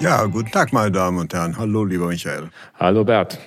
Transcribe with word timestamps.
Ja, 0.00 0.26
guten 0.26 0.50
Tag, 0.50 0.72
meine 0.72 0.90
Damen 0.90 1.18
und 1.18 1.32
Herren. 1.32 1.56
Hallo, 1.56 1.84
lieber 1.84 2.08
Michael. 2.08 2.50
Hallo, 2.78 3.04
Bert. 3.04 3.38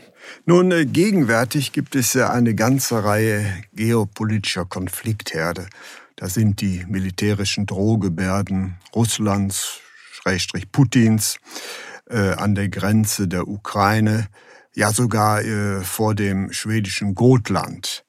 Nun, 0.46 0.72
äh, 0.72 0.86
gegenwärtig 0.86 1.72
gibt 1.72 1.96
es 1.96 2.14
ja 2.14 2.30
eine 2.30 2.56
ganze 2.56 3.04
Reihe 3.04 3.46
geopolitischer 3.74 4.66
Konfliktherde. 4.66 5.68
Da 6.16 6.28
sind 6.30 6.62
die 6.62 6.86
militärischen 6.88 7.66
Drohgebärden 7.66 8.78
Russlands, 8.96 9.82
Schrägstrich 10.12 10.72
Putins, 10.72 11.38
äh, 12.10 12.32
an 12.34 12.56
der 12.56 12.70
Grenze 12.70 13.28
der 13.28 13.48
Ukraine, 13.48 14.28
ja 14.74 14.92
sogar 14.92 15.44
äh, 15.44 15.82
vor 15.82 16.16
dem 16.16 16.52
schwedischen 16.54 17.14
Gotland. 17.14 18.06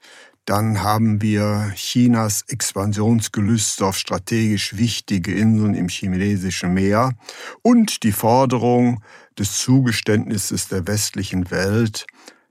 Dann 0.49 0.83
haben 0.83 1.21
wir 1.21 1.73
Chinas 1.75 2.43
Expansionsgelüste 2.49 3.85
auf 3.85 3.99
strategisch 3.99 4.79
wichtige 4.79 5.35
Inseln 5.35 5.75
im 5.75 5.91
chinesischen 5.91 6.73
Meer 6.73 7.13
und 7.61 8.03
die 8.03 8.13
Forderung 8.13 9.03
des 9.39 9.59
Zugeständnisses 9.59 10.69
der 10.69 10.87
westlichen 10.87 11.51
Welt, 11.51 12.07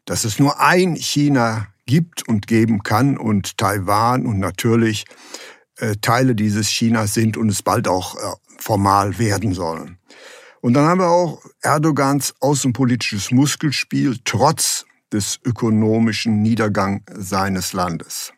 dass 0.05 0.25
es 0.25 0.37
nur 0.37 0.59
ein 0.59 0.95
China 0.95 1.69
gibt 1.87 2.27
und 2.27 2.45
geben 2.45 2.83
kann 2.83 3.17
und 3.17 3.57
Taiwan 3.57 4.27
und 4.27 4.37
natürlich 4.37 5.05
äh, 5.77 5.95
Teile 5.99 6.35
dieses 6.35 6.67
Chinas 6.67 7.15
sind 7.15 7.35
und 7.35 7.49
es 7.49 7.63
bald 7.63 7.87
auch 7.87 8.13
äh, 8.13 8.35
formal 8.59 9.17
werden 9.17 9.55
sollen. 9.55 9.97
Und 10.61 10.75
dann 10.75 10.85
haben 10.85 10.99
wir 10.99 11.09
auch 11.09 11.43
Erdogans 11.63 12.35
außenpolitisches 12.41 13.31
Muskelspiel 13.31 14.19
trotz 14.23 14.85
des 15.13 15.39
ökonomischen 15.43 16.41
Niedergang 16.41 17.03
seines 17.13 17.73
Landes. 17.73 18.33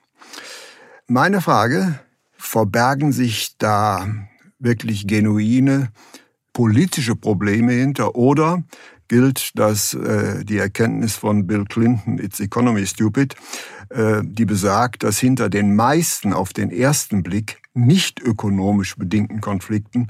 Meine 1.08 1.42
Frage, 1.42 2.00
verbergen 2.38 3.11
sich 3.11 3.58
da 3.58 4.08
wirklich 4.59 5.08
genuine 5.08 5.89
politische 6.53 7.16
Probleme 7.16 7.73
hinter 7.73 8.16
oder 8.16 8.64
gilt 9.08 9.52
das 9.56 9.94
äh, 9.94 10.45
die 10.45 10.58
Erkenntnis 10.58 11.16
von 11.16 11.48
Bill 11.48 11.66
Clinton, 11.66 12.20
It's 12.20 12.39
Economy 12.39 12.86
Stupid, 12.86 13.36
äh, 13.89 14.22
die 14.23 14.45
besagt, 14.45 15.04
dass 15.04 15.17
hinter 15.17 15.50
den 15.50 15.76
meisten 15.76 16.31
auf 16.31 16.54
den 16.54 16.72
ersten 16.72 17.23
Blick 17.23 17.61
nicht 17.73 18.22
ökonomisch 18.22 18.95
bedingten 18.95 19.42
Konflikten 19.42 20.08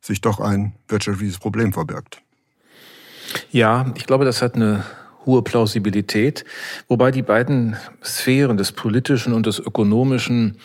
sich 0.00 0.20
doch 0.20 0.40
ein 0.40 0.74
wirtschaftliches 0.88 1.38
Problem 1.38 1.72
verbirgt. 1.72 2.22
Ja, 3.50 3.92
ich 3.96 4.06
glaube, 4.06 4.24
das 4.24 4.40
hat 4.40 4.54
eine 4.54 4.84
hohe 5.28 5.42
Plausibilität, 5.42 6.44
wobei 6.88 7.12
die 7.12 7.22
beiden 7.22 7.76
Sphären 8.02 8.56
des 8.56 8.72
politischen 8.72 9.32
und 9.32 9.46
des 9.46 9.60
ökonomischen 9.60 10.56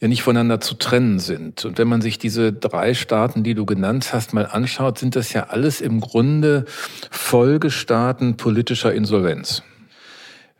ja 0.00 0.08
nicht 0.08 0.22
voneinander 0.22 0.60
zu 0.60 0.74
trennen 0.74 1.18
sind. 1.18 1.64
Und 1.64 1.78
wenn 1.78 1.88
man 1.88 2.00
sich 2.00 2.18
diese 2.18 2.52
drei 2.52 2.94
Staaten, 2.94 3.42
die 3.42 3.54
du 3.54 3.66
genannt 3.66 4.12
hast, 4.12 4.32
mal 4.32 4.46
anschaut, 4.46 4.98
sind 4.98 5.16
das 5.16 5.32
ja 5.32 5.44
alles 5.44 5.80
im 5.80 6.00
Grunde 6.00 6.64
Folgestaaten 7.10 8.36
politischer 8.36 8.92
Insolvenz. 8.94 9.62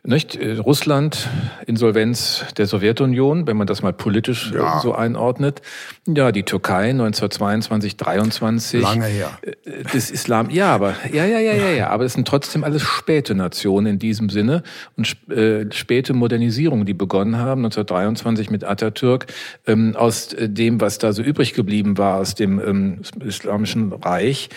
Nicht? 0.05 0.35
Äh, 0.35 0.57
Russland, 0.57 1.29
Insolvenz 1.65 2.45
der 2.57 2.67
Sowjetunion, 2.67 3.47
wenn 3.47 3.57
man 3.57 3.65
das 3.65 3.81
mal 3.81 3.91
politisch 3.91 4.51
ja. 4.53 4.79
so 4.79 4.93
einordnet. 4.93 5.61
Ja, 6.07 6.31
die 6.31 6.43
Türkei 6.43 6.91
1922, 6.91 7.97
23. 7.97 8.81
Lange 8.81 9.05
her. 9.05 9.31
Äh, 9.41 9.83
das 9.91 10.11
Islam, 10.11 10.51
ja, 10.51 10.73
aber, 10.73 10.95
ja, 11.11 11.25
ja, 11.25 11.39
ja, 11.39 11.53
ja, 11.53 11.69
ja, 11.71 11.89
aber 11.89 12.05
es 12.05 12.13
sind 12.13 12.27
trotzdem 12.27 12.63
alles 12.63 12.83
späte 12.83 13.33
Nationen 13.33 13.87
in 13.87 13.99
diesem 13.99 14.29
Sinne 14.29 14.61
und 14.95 15.15
äh, 15.31 15.65
späte 15.71 16.13
Modernisierungen, 16.13 16.85
die 16.85 16.93
begonnen 16.93 17.37
haben, 17.37 17.65
1923 17.65 18.51
mit 18.51 18.63
Atatürk, 18.63 19.25
ähm, 19.65 19.95
aus 19.95 20.35
dem, 20.39 20.81
was 20.81 20.99
da 20.99 21.13
so 21.13 21.23
übrig 21.23 21.53
geblieben 21.53 21.97
war, 21.97 22.17
aus 22.17 22.35
dem 22.35 22.59
ähm, 22.59 23.01
Islamischen 23.25 23.91
Reich. 23.91 24.49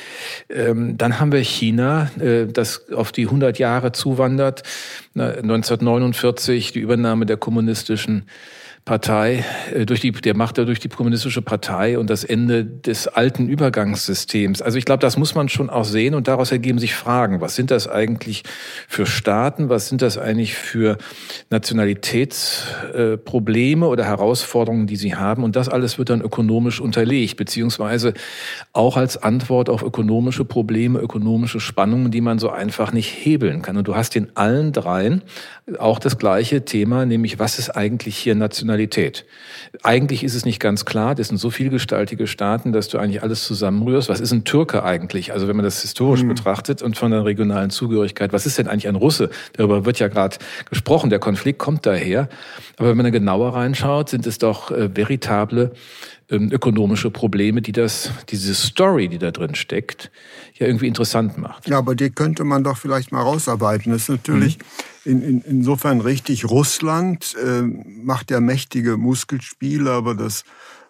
Ähm, 0.50 0.98
dann 0.98 1.18
haben 1.20 1.32
wir 1.32 1.40
China, 1.40 2.10
das 2.52 2.90
auf 2.90 3.12
die 3.12 3.26
100 3.26 3.58
Jahre 3.58 3.92
zuwandert. 3.92 4.62
1949 5.20 6.72
die 6.72 6.80
Übernahme 6.80 7.26
der 7.26 7.36
kommunistischen 7.36 8.24
Partei, 8.88 9.44
äh, 9.74 9.84
durch 9.84 10.00
die, 10.00 10.12
der 10.12 10.34
Macht 10.34 10.56
durch 10.56 10.80
die 10.80 10.88
kommunistische 10.88 11.42
Partei 11.42 11.98
und 11.98 12.08
das 12.08 12.24
Ende 12.24 12.64
des 12.64 13.06
alten 13.06 13.46
Übergangssystems. 13.46 14.62
Also 14.62 14.78
ich 14.78 14.86
glaube, 14.86 15.00
das 15.00 15.18
muss 15.18 15.34
man 15.34 15.50
schon 15.50 15.68
auch 15.68 15.84
sehen 15.84 16.14
und 16.14 16.26
daraus 16.26 16.52
ergeben 16.52 16.78
sich 16.78 16.94
Fragen. 16.94 17.42
Was 17.42 17.54
sind 17.54 17.70
das 17.70 17.86
eigentlich 17.86 18.44
für 18.88 19.04
Staaten? 19.04 19.68
Was 19.68 19.90
sind 19.90 20.00
das 20.00 20.16
eigentlich 20.16 20.54
für 20.54 20.96
Nationalitätsprobleme 21.50 23.86
oder 23.86 24.06
Herausforderungen, 24.06 24.86
die 24.86 24.96
sie 24.96 25.16
haben? 25.16 25.44
Und 25.44 25.54
das 25.54 25.68
alles 25.68 25.98
wird 25.98 26.08
dann 26.08 26.22
ökonomisch 26.22 26.80
unterlegt, 26.80 27.36
beziehungsweise 27.36 28.14
auch 28.72 28.96
als 28.96 29.22
Antwort 29.22 29.68
auf 29.68 29.82
ökonomische 29.82 30.46
Probleme, 30.46 30.98
ökonomische 30.98 31.60
Spannungen, 31.60 32.10
die 32.10 32.22
man 32.22 32.38
so 32.38 32.48
einfach 32.48 32.92
nicht 32.92 33.10
hebeln 33.10 33.60
kann. 33.60 33.76
Und 33.76 33.86
du 33.86 33.96
hast 33.96 34.16
in 34.16 34.34
allen 34.34 34.72
dreien 34.72 35.24
auch 35.78 35.98
das 35.98 36.18
gleiche 36.18 36.64
Thema, 36.64 37.04
nämlich 37.04 37.38
was 37.38 37.58
ist 37.58 37.70
eigentlich 37.70 38.16
hier 38.16 38.34
Nationalität? 38.34 39.26
Eigentlich 39.82 40.24
ist 40.24 40.34
es 40.34 40.44
nicht 40.44 40.60
ganz 40.60 40.84
klar, 40.84 41.14
das 41.14 41.28
sind 41.28 41.38
so 41.38 41.50
vielgestaltige 41.50 42.26
Staaten, 42.26 42.72
dass 42.72 42.88
du 42.88 42.98
eigentlich 42.98 43.22
alles 43.22 43.44
zusammenrührst. 43.44 44.08
Was 44.08 44.20
ist 44.20 44.32
ein 44.32 44.44
Türke 44.44 44.82
eigentlich? 44.84 45.32
Also 45.32 45.48
wenn 45.48 45.56
man 45.56 45.64
das 45.64 45.82
historisch 45.82 46.22
mhm. 46.22 46.28
betrachtet 46.28 46.80
und 46.82 46.96
von 46.96 47.10
der 47.10 47.24
regionalen 47.24 47.70
Zugehörigkeit, 47.70 48.32
was 48.32 48.46
ist 48.46 48.58
denn 48.58 48.68
eigentlich 48.68 48.88
ein 48.88 48.96
Russe? 48.96 49.30
Darüber 49.54 49.84
wird 49.84 49.98
ja 49.98 50.08
gerade 50.08 50.36
gesprochen, 50.70 51.10
der 51.10 51.18
Konflikt 51.18 51.58
kommt 51.58 51.84
daher. 51.84 52.28
Aber 52.76 52.88
wenn 52.88 52.96
man 52.96 53.04
da 53.04 53.10
genauer 53.10 53.54
reinschaut, 53.54 54.08
sind 54.08 54.26
es 54.26 54.38
doch 54.38 54.70
äh, 54.70 54.94
veritable 54.96 55.72
ökonomische 56.30 57.10
Probleme, 57.10 57.62
die 57.62 57.72
das, 57.72 58.10
diese 58.28 58.54
Story, 58.54 59.08
die 59.08 59.18
da 59.18 59.30
drin 59.30 59.54
steckt, 59.54 60.10
ja 60.54 60.66
irgendwie 60.66 60.86
interessant 60.86 61.38
macht. 61.38 61.68
Ja, 61.68 61.78
aber 61.78 61.94
die 61.94 62.10
könnte 62.10 62.44
man 62.44 62.64
doch 62.64 62.76
vielleicht 62.76 63.12
mal 63.12 63.22
rausarbeiten. 63.22 63.92
Das 63.92 64.02
ist 64.02 64.08
natürlich 64.10 64.58
mhm. 65.04 65.10
in, 65.10 65.22
in, 65.22 65.40
insofern 65.42 66.00
richtig. 66.00 66.44
Russland 66.44 67.34
äh, 67.42 67.62
macht 67.62 68.30
ja 68.30 68.40
mächtige 68.40 68.96
Muskelspiele, 68.96 69.90
aber 69.90 70.14
das 70.14 70.44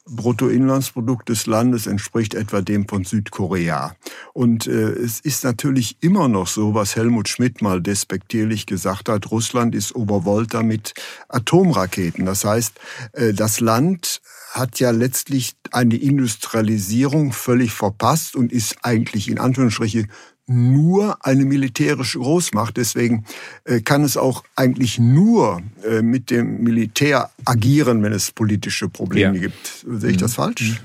Bruttoinlandsprodukt 0.08 1.28
des 1.28 1.46
Landes 1.46 1.86
entspricht 1.86 2.34
etwa 2.34 2.60
dem 2.60 2.88
von 2.88 3.04
Südkorea. 3.04 3.94
Und 4.32 4.66
äh, 4.66 4.90
es 4.90 5.20
ist 5.20 5.44
natürlich 5.44 5.96
immer 6.00 6.28
noch 6.28 6.46
so, 6.46 6.74
was 6.74 6.96
Helmut 6.96 7.28
Schmidt 7.28 7.62
mal 7.62 7.80
despektierlich 7.80 8.66
gesagt 8.66 9.08
hat, 9.08 9.30
Russland 9.30 9.74
ist 9.74 9.94
Obervolta 9.94 10.62
mit 10.62 10.94
Atomraketen. 11.28 12.26
Das 12.26 12.44
heißt, 12.44 12.80
äh, 13.12 13.34
das 13.34 13.60
Land 13.60 14.20
hat 14.52 14.80
ja 14.80 14.90
letztlich 14.90 15.54
eine 15.72 15.96
Industrialisierung 15.96 17.32
völlig 17.32 17.72
verpasst 17.72 18.34
und 18.34 18.52
ist 18.52 18.76
eigentlich 18.82 19.28
in 19.28 19.38
Anführungsstrichen 19.38 20.10
nur 20.48 21.24
eine 21.24 21.44
militärische 21.44 22.18
Großmacht. 22.18 22.76
Deswegen 22.76 23.24
äh, 23.64 23.80
kann 23.80 24.02
es 24.02 24.16
auch 24.16 24.44
eigentlich 24.56 24.98
nur 24.98 25.62
äh, 25.84 26.02
mit 26.02 26.30
dem 26.30 26.62
Militär 26.62 27.30
agieren, 27.44 28.02
wenn 28.02 28.12
es 28.12 28.32
politische 28.32 28.88
Probleme 28.88 29.36
ja. 29.36 29.42
gibt. 29.42 29.84
Sehe 29.86 30.10
ich 30.10 30.16
das 30.16 30.32
mhm. 30.32 30.42
falsch? 30.42 30.80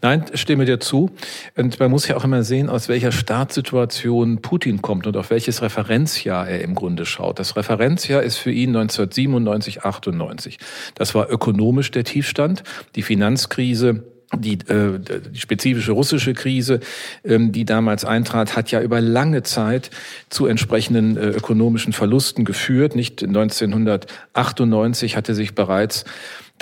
Nein, 0.00 0.24
stimme 0.34 0.64
dir 0.64 0.80
zu. 0.80 1.10
Und 1.56 1.80
man 1.80 1.90
muss 1.90 2.06
ja 2.08 2.16
auch 2.16 2.24
immer 2.24 2.42
sehen, 2.42 2.68
aus 2.68 2.88
welcher 2.88 3.12
Staatssituation 3.12 4.40
Putin 4.40 4.82
kommt 4.82 5.06
und 5.06 5.16
auf 5.16 5.30
welches 5.30 5.62
Referenzjahr 5.62 6.48
er 6.48 6.62
im 6.62 6.74
Grunde 6.74 7.04
schaut. 7.04 7.38
Das 7.38 7.56
Referenzjahr 7.56 8.22
ist 8.22 8.36
für 8.36 8.52
ihn 8.52 8.70
1997, 8.70 9.84
98. 9.84 10.58
Das 10.94 11.14
war 11.14 11.30
ökonomisch 11.30 11.90
der 11.90 12.04
Tiefstand, 12.04 12.62
die 12.94 13.02
Finanzkrise 13.02 14.04
die, 14.36 14.54
äh, 14.68 14.98
die 14.98 15.40
spezifische 15.40 15.92
russische 15.92 16.34
Krise, 16.34 16.80
ähm, 17.24 17.52
die 17.52 17.64
damals 17.64 18.04
eintrat, 18.04 18.56
hat 18.56 18.70
ja 18.70 18.80
über 18.80 19.00
lange 19.00 19.42
Zeit 19.42 19.90
zu 20.30 20.46
entsprechenden 20.46 21.16
äh, 21.16 21.28
ökonomischen 21.28 21.92
Verlusten 21.92 22.44
geführt. 22.44 22.96
Nicht 22.96 23.22
1998 23.22 25.16
hatte 25.16 25.34
sich 25.34 25.54
bereits 25.54 26.04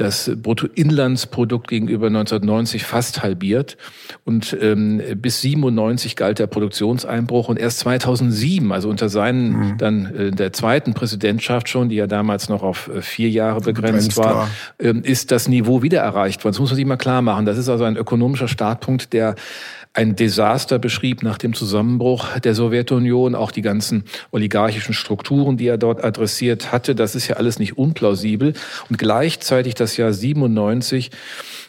das 0.00 0.30
Bruttoinlandsprodukt 0.34 1.68
gegenüber 1.68 2.06
1990 2.06 2.84
fast 2.84 3.22
halbiert 3.22 3.76
und 4.24 4.56
ähm, 4.60 5.02
bis 5.16 5.40
97 5.42 6.16
galt 6.16 6.38
der 6.38 6.46
Produktionseinbruch 6.46 7.48
und 7.48 7.58
erst 7.58 7.80
2007, 7.80 8.72
also 8.72 8.88
unter 8.88 9.08
seinen 9.08 9.52
mhm. 9.52 9.78
dann 9.78 10.06
äh, 10.14 10.30
der 10.30 10.52
zweiten 10.52 10.94
Präsidentschaft 10.94 11.68
schon, 11.68 11.88
die 11.88 11.96
ja 11.96 12.06
damals 12.06 12.48
noch 12.48 12.62
auf 12.62 12.88
äh, 12.88 13.02
vier 13.02 13.28
Jahre 13.28 13.60
begrenzt, 13.60 14.16
war. 14.16 14.48
Ähm, 14.78 15.02
ist 15.02 15.30
das 15.30 15.48
Niveau 15.48 15.82
wieder 15.82 16.00
erreicht 16.00 16.44
worden. 16.44 16.52
Das 16.52 16.60
muss 16.60 16.70
man 16.70 16.76
sich 16.76 16.86
mal 16.86 16.96
klar 16.96 17.22
machen. 17.22 17.44
Das 17.44 17.58
ist 17.58 17.68
also 17.68 17.84
ein 17.84 17.96
ökonomischer 17.96 18.48
Startpunkt, 18.48 19.12
der 19.12 19.34
ein 19.92 20.14
Desaster 20.14 20.78
beschrieb 20.78 21.22
nach 21.24 21.36
dem 21.36 21.52
Zusammenbruch 21.52 22.38
der 22.38 22.54
Sowjetunion, 22.54 23.34
auch 23.34 23.50
die 23.50 23.62
ganzen 23.62 24.04
oligarchischen 24.30 24.94
Strukturen, 24.94 25.56
die 25.56 25.66
er 25.66 25.78
dort 25.78 26.04
adressiert 26.04 26.70
hatte. 26.70 26.94
Das 26.94 27.16
ist 27.16 27.26
ja 27.26 27.36
alles 27.36 27.58
nicht 27.58 27.76
unplausibel. 27.76 28.54
Und 28.88 28.98
gleichzeitig 28.98 29.74
das 29.74 29.96
Jahr 29.96 30.12
97 30.12 31.10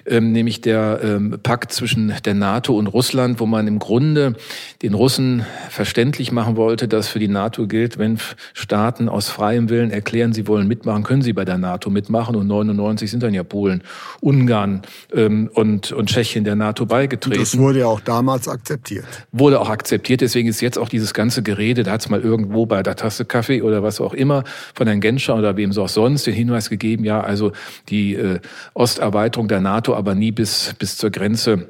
ähm, 0.06 0.31
nämlich 0.31 0.62
der 0.62 1.00
ähm, 1.03 1.39
Pakt 1.42 1.71
zwischen 1.71 2.13
der 2.25 2.33
NATO 2.33 2.77
und 2.77 2.88
Russland, 2.88 3.39
wo 3.39 3.45
man 3.45 3.68
im 3.68 3.80
Grunde 3.80 4.36
den 4.81 4.94
Russen 4.94 5.45
verständlich 5.69 6.31
machen 6.31 6.56
wollte, 6.56 6.88
dass 6.88 7.07
für 7.07 7.19
die 7.19 7.27
NATO 7.27 7.68
gilt, 7.68 7.98
wenn 7.98 8.19
Staaten 8.53 9.09
aus 9.09 9.30
freiem 9.30 9.69
Willen 9.69 9.92
erklären, 9.92 10.33
sie 10.33 10.48
wollen 10.48 10.68
mitmachen, 10.68 11.03
können 11.03 11.21
sie 11.21 11.33
bei 11.33 11.45
der 11.45 11.57
NATO 11.57 11.89
mitmachen. 11.89 12.36
Und 12.36 12.48
99 12.48 13.09
sind 13.09 13.24
dann 13.24 13.33
ja 13.33 13.44
Polen, 13.44 13.83
Ungarn 14.21 14.81
ähm, 15.13 15.50
und, 15.53 15.92
und 15.92 16.09
Tschechien 16.09 16.44
der 16.44 16.56
NATO 16.56 16.86
beigetreten. 16.86 17.39
Und 17.39 17.42
das 17.42 17.57
wurde 17.57 17.80
ja 17.80 17.88
auch 17.88 18.00
damals 18.00 18.48
akzeptiert. 18.48 19.06
Wurde 19.31 19.59
auch 19.59 19.69
akzeptiert. 19.69 20.21
Deswegen 20.21 20.48
ist 20.48 20.62
jetzt 20.62 20.77
auch 20.77 20.89
dieses 20.89 21.13
ganze 21.13 21.44
Gerede, 21.44 21.83
da 21.83 21.92
hat 21.92 22.01
es 22.01 22.09
mal 22.09 22.21
irgendwo 22.21 22.65
bei 22.65 22.83
der 22.83 22.95
Tasse 22.95 23.25
Kaffee 23.25 23.62
oder 23.62 23.83
was 23.83 24.01
auch 24.01 24.13
immer 24.13 24.44
von 24.74 24.88
Herrn 24.88 25.01
Genscher 25.01 25.36
oder 25.36 25.57
wem 25.57 25.71
so 25.71 25.83
auch 25.83 25.89
sonst 25.89 26.27
den 26.27 26.33
Hinweis 26.33 26.69
gegeben, 26.69 27.03
ja, 27.03 27.21
also 27.21 27.51
die 27.89 28.15
äh, 28.15 28.39
Osterweiterung 28.74 29.48
der 29.48 29.62
NATO 29.62 29.90
NATO, 29.91 29.95
aber 29.95 30.15
nie 30.15 30.31
bis, 30.31 30.73
bis 30.79 30.97
zur 30.97 31.11
Grenze 31.11 31.67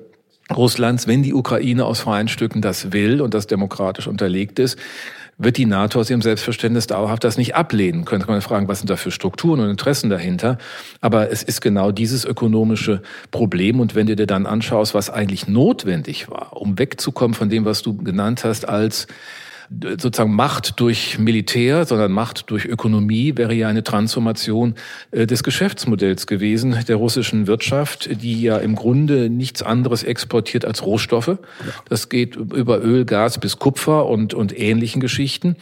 Russlands. 0.54 1.08
Wenn 1.08 1.24
die 1.24 1.34
Ukraine 1.34 1.86
aus 1.86 2.02
freien 2.02 2.28
Stücken 2.28 2.62
das 2.62 2.92
will 2.92 3.22
und 3.22 3.34
das 3.34 3.48
demokratisch 3.48 4.08
unterlegt 4.08 4.60
ist, 4.60 4.78
wird 5.38 5.58
die 5.58 5.66
NATO 5.66 6.00
aus 6.00 6.10
ihrem 6.10 6.22
Selbstverständnis 6.22 6.86
dauerhaft 6.88 7.24
das 7.24 7.38
nicht 7.38 7.56
ablehnen. 7.56 8.06
Könnte 8.06 8.28
man 8.28 8.42
fragen, 8.42 8.68
was 8.68 8.80
sind 8.80 8.90
da 8.90 8.96
für 8.96 9.12
Strukturen 9.12 9.60
und 9.62 9.70
Interessen 9.70 10.10
dahinter? 10.10 10.58
Aber 11.00 11.32
es 11.32 11.42
ist 11.42 11.62
genau 11.62 11.92
dieses 11.92 12.26
ökonomische 12.26 13.02
Problem. 13.32 13.80
Und 13.80 13.96
wenn 13.96 14.08
du 14.08 14.16
dir 14.16 14.28
dann 14.28 14.46
anschaust, 14.46 14.94
was 14.94 15.10
eigentlich 15.10 15.48
notwendig 15.48 16.30
war, 16.30 16.58
um 16.58 16.78
wegzukommen 16.78 17.34
von 17.34 17.50
dem, 17.50 17.66
was 17.66 17.82
du 17.82 17.96
genannt 17.96 18.44
hast 18.44 18.68
als 18.70 19.08
sozusagen 19.80 20.36
Macht 20.36 20.80
durch 20.80 21.18
Militär, 21.18 21.86
sondern 21.86 22.12
Macht 22.12 22.50
durch 22.50 22.66
Ökonomie 22.66 23.38
wäre 23.38 23.54
ja 23.54 23.70
eine 23.70 23.84
Transformation 23.84 24.76
äh, 25.12 25.26
des 25.26 25.44
Geschäftsmodells 25.44 26.28
gewesen 26.28 26.78
der 26.88 26.98
russischen 26.98 27.48
Wirtschaft, 27.48 28.22
die 28.22 28.42
ja 28.42 28.58
im 28.58 28.76
Grunde 28.76 29.30
nichts 29.30 29.64
anderes 29.64 30.04
exportiert 30.04 30.66
als 30.66 30.86
Rohstoffe. 30.86 31.38
Das 31.88 32.10
geht 32.10 32.36
über 32.36 32.84
Öl, 32.84 33.06
Gas 33.06 33.40
bis 33.40 33.60
Kupfer 33.60 34.08
und, 34.08 34.34
und 34.34 34.58
ähnlichen 34.58 35.00
Geschichten. 35.00 35.56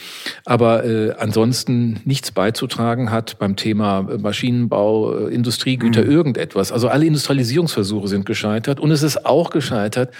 Aber 0.45 0.85
äh, 0.85 1.13
ansonsten 1.17 1.99
nichts 2.05 2.31
beizutragen 2.31 3.11
hat 3.11 3.37
beim 3.37 3.55
Thema 3.55 4.07
Maschinenbau, 4.19 5.27
äh, 5.27 5.33
Industriegüter, 5.33 6.03
mhm. 6.03 6.11
irgendetwas. 6.11 6.71
Also 6.71 6.87
alle 6.87 7.05
Industrialisierungsversuche 7.05 8.07
sind 8.07 8.25
gescheitert. 8.25 8.79
Und 8.79 8.91
es 8.91 9.03
ist 9.03 9.25
auch 9.25 9.51
gescheitert, 9.51 10.11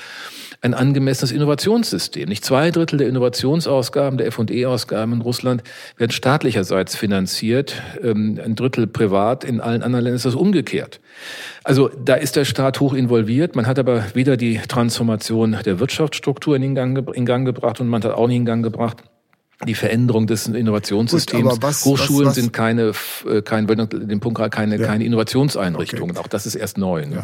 ein 0.62 0.74
angemessenes 0.74 1.32
Innovationssystem. 1.32 2.28
Nicht 2.28 2.44
zwei 2.44 2.72
Drittel 2.72 2.98
der 2.98 3.08
Innovationsausgaben, 3.08 4.18
der 4.18 4.28
F&E-Ausgaben 4.28 5.14
in 5.14 5.22
Russland 5.22 5.64
werden 5.98 6.12
staatlicherseits 6.12 6.96
finanziert, 6.96 7.82
ähm, 8.04 8.40
ein 8.44 8.56
Drittel 8.56 8.86
privat. 8.88 9.44
In 9.44 9.62
allen 9.62 9.84
anderen 9.84 10.04
Ländern 10.04 10.18
ist 10.18 10.26
das 10.26 10.36
umgekehrt. 10.36 11.00
Also 11.64 11.90
da 11.90 12.16
ist 12.16 12.36
der 12.36 12.46
Staat 12.46 12.80
hoch 12.80 12.94
involviert. 12.94 13.56
Man 13.56 13.68
hat 13.68 13.80
aber 13.80 14.04
weder 14.14 14.36
die 14.36 14.60
Transformation 14.68 15.58
der 15.66 15.80
Wirtschaftsstruktur 15.80 16.58
in 16.58 16.76
Gang, 16.76 17.10
in 17.16 17.26
Gang 17.26 17.46
gebracht 17.46 17.80
und 17.80 17.88
man 17.88 18.04
hat 18.04 18.12
auch 18.12 18.28
nicht 18.28 18.38
in 18.38 18.46
Gang 18.46 18.64
gebracht, 18.64 18.98
die 19.66 19.76
Veränderung 19.76 20.28
des 20.28 20.48
Innovationssystems. 20.48 21.54
Gut, 21.54 21.62
was, 21.62 21.86
Hochschulen 21.86 22.28
was, 22.28 22.28
was? 22.28 22.36
sind 22.36 22.54
keine, 22.54 22.94
äh, 23.30 23.42
kein, 23.42 23.68
den 23.68 24.20
Punkt 24.20 24.40
keine, 24.52 24.78
ja. 24.78 24.86
keine 24.86 25.04
Innovationseinrichtungen. 25.04 26.12
Okay. 26.12 26.20
Auch 26.20 26.28
das 26.28 26.46
ist 26.46 26.56
erst 26.56 26.78
neu. 26.78 27.06
Ne? 27.06 27.16
Ja. 27.16 27.24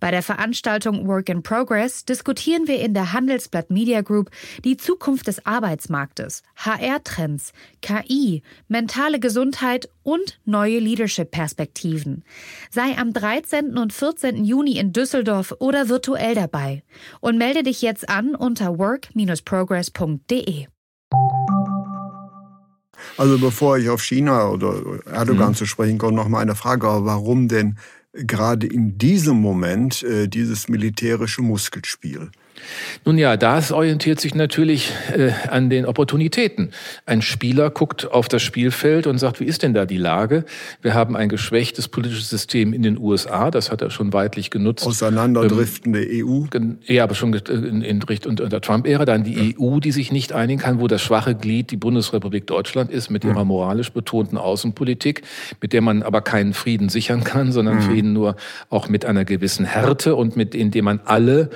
Bei 0.00 0.10
der 0.10 0.22
Veranstaltung 0.22 1.06
Work 1.06 1.28
in 1.28 1.42
Progress 1.42 2.04
diskutieren 2.04 2.66
wir 2.66 2.80
in 2.80 2.94
der 2.94 3.12
Handelsblatt 3.12 3.70
Media 3.70 4.02
Group 4.02 4.30
die 4.64 4.76
Zukunft 4.76 5.26
des 5.26 5.44
Arbeitsmarktes, 5.46 6.42
HR-Trends, 6.56 7.52
KI, 7.82 8.42
mentale 8.68 9.20
Gesundheit 9.20 9.88
und 10.02 10.38
neue 10.44 10.78
Leadership-Perspektiven. 10.78 12.24
Sei 12.70 12.96
am 12.96 13.12
13. 13.12 13.76
und 13.78 13.92
14. 13.92 14.44
Juni 14.44 14.78
in 14.78 14.92
Düsseldorf 14.92 15.54
oder 15.58 15.88
virtuell 15.88 16.34
dabei 16.34 16.82
und 17.20 17.38
melde 17.38 17.62
dich 17.62 17.82
jetzt 17.82 18.08
an 18.08 18.34
unter 18.34 18.78
work-progress.de. 18.78 20.66
Also 23.18 23.38
bevor 23.38 23.78
ich 23.78 23.88
auf 23.88 24.02
China 24.02 24.48
oder 24.48 24.74
Erdogan 25.06 25.50
mhm. 25.50 25.54
zu 25.54 25.66
sprechen 25.66 25.98
komme, 25.98 26.16
noch 26.16 26.28
mal 26.28 26.40
eine 26.40 26.54
Frage. 26.54 26.86
Warum 26.86 27.48
denn 27.48 27.78
gerade 28.18 28.66
in 28.66 28.98
diesem 28.98 29.36
Moment 29.36 30.02
äh, 30.02 30.28
dieses 30.28 30.68
militärische 30.68 31.42
Muskelspiel. 31.42 32.30
Nun 33.04 33.18
ja, 33.18 33.36
das 33.36 33.72
orientiert 33.72 34.20
sich 34.20 34.34
natürlich 34.34 34.92
äh, 35.16 35.30
an 35.48 35.70
den 35.70 35.86
Opportunitäten. 35.86 36.70
Ein 37.04 37.22
Spieler 37.22 37.70
guckt 37.70 38.10
auf 38.10 38.28
das 38.28 38.42
Spielfeld 38.42 39.06
und 39.06 39.18
sagt, 39.18 39.40
wie 39.40 39.44
ist 39.44 39.62
denn 39.62 39.74
da 39.74 39.86
die 39.86 39.98
Lage? 39.98 40.44
Wir 40.82 40.94
haben 40.94 41.16
ein 41.16 41.28
geschwächtes 41.28 41.88
politisches 41.88 42.28
System 42.30 42.72
in 42.72 42.82
den 42.82 42.98
USA, 42.98 43.50
das 43.50 43.70
hat 43.70 43.82
er 43.82 43.90
schon 43.90 44.12
weitlich 44.12 44.50
genutzt. 44.50 44.86
Auseinanderdriftende 44.86 46.04
ähm, 46.04 46.26
EU? 46.26 46.44
Ja, 46.86 47.04
aber 47.04 47.14
schon 47.14 47.32
in, 47.34 47.82
in 47.82 48.02
Richtung 48.02 48.36
der 48.36 48.60
Trump-Ära. 48.60 49.04
Dann 49.04 49.24
die 49.24 49.52
ja. 49.52 49.58
EU, 49.58 49.80
die 49.80 49.92
sich 49.92 50.12
nicht 50.12 50.32
einigen 50.32 50.60
kann, 50.60 50.80
wo 50.80 50.86
das 50.86 51.02
schwache 51.02 51.34
Glied 51.34 51.70
die 51.70 51.76
Bundesrepublik 51.76 52.46
Deutschland 52.46 52.90
ist, 52.90 53.10
mit 53.10 53.24
ihrer 53.24 53.44
moralisch 53.44 53.92
betonten 53.92 54.38
Außenpolitik, 54.38 55.22
mit 55.60 55.72
der 55.72 55.82
man 55.82 56.02
aber 56.02 56.20
keinen 56.20 56.54
Frieden 56.54 56.88
sichern 56.88 57.24
kann, 57.24 57.52
sondern 57.52 57.76
mhm. 57.76 57.82
Frieden 57.82 58.12
nur 58.12 58.36
auch 58.70 58.88
mit 58.88 59.04
einer 59.04 59.24
gewissen 59.24 59.64
Härte 59.64 60.16
und 60.16 60.36
mit 60.36 60.54
indem 60.54 60.86
man 60.86 61.00
alle, 61.04 61.50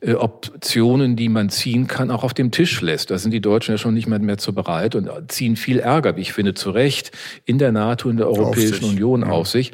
äh, 0.00 0.14
ob 0.14 0.45
Optionen, 0.50 1.16
die 1.16 1.28
man 1.28 1.48
ziehen 1.48 1.86
kann, 1.86 2.10
auch 2.10 2.24
auf 2.24 2.34
dem 2.34 2.50
Tisch 2.50 2.80
lässt. 2.80 3.10
Da 3.10 3.18
sind 3.18 3.30
die 3.30 3.40
Deutschen 3.40 3.72
ja 3.72 3.78
schon 3.78 3.94
nicht 3.94 4.06
mehr, 4.06 4.18
mehr 4.18 4.38
zu 4.38 4.54
bereit 4.54 4.94
und 4.94 5.10
ziehen 5.28 5.56
viel 5.56 5.78
Ärger, 5.78 6.16
wie 6.16 6.22
ich 6.22 6.32
finde, 6.32 6.54
zu 6.54 6.70
Recht 6.70 7.12
in 7.44 7.58
der 7.58 7.72
NATO, 7.72 8.08
in 8.08 8.16
der 8.16 8.28
Europäischen 8.28 8.84
Union 8.84 9.22
ja. 9.22 9.28
auf 9.28 9.48
sich. 9.48 9.72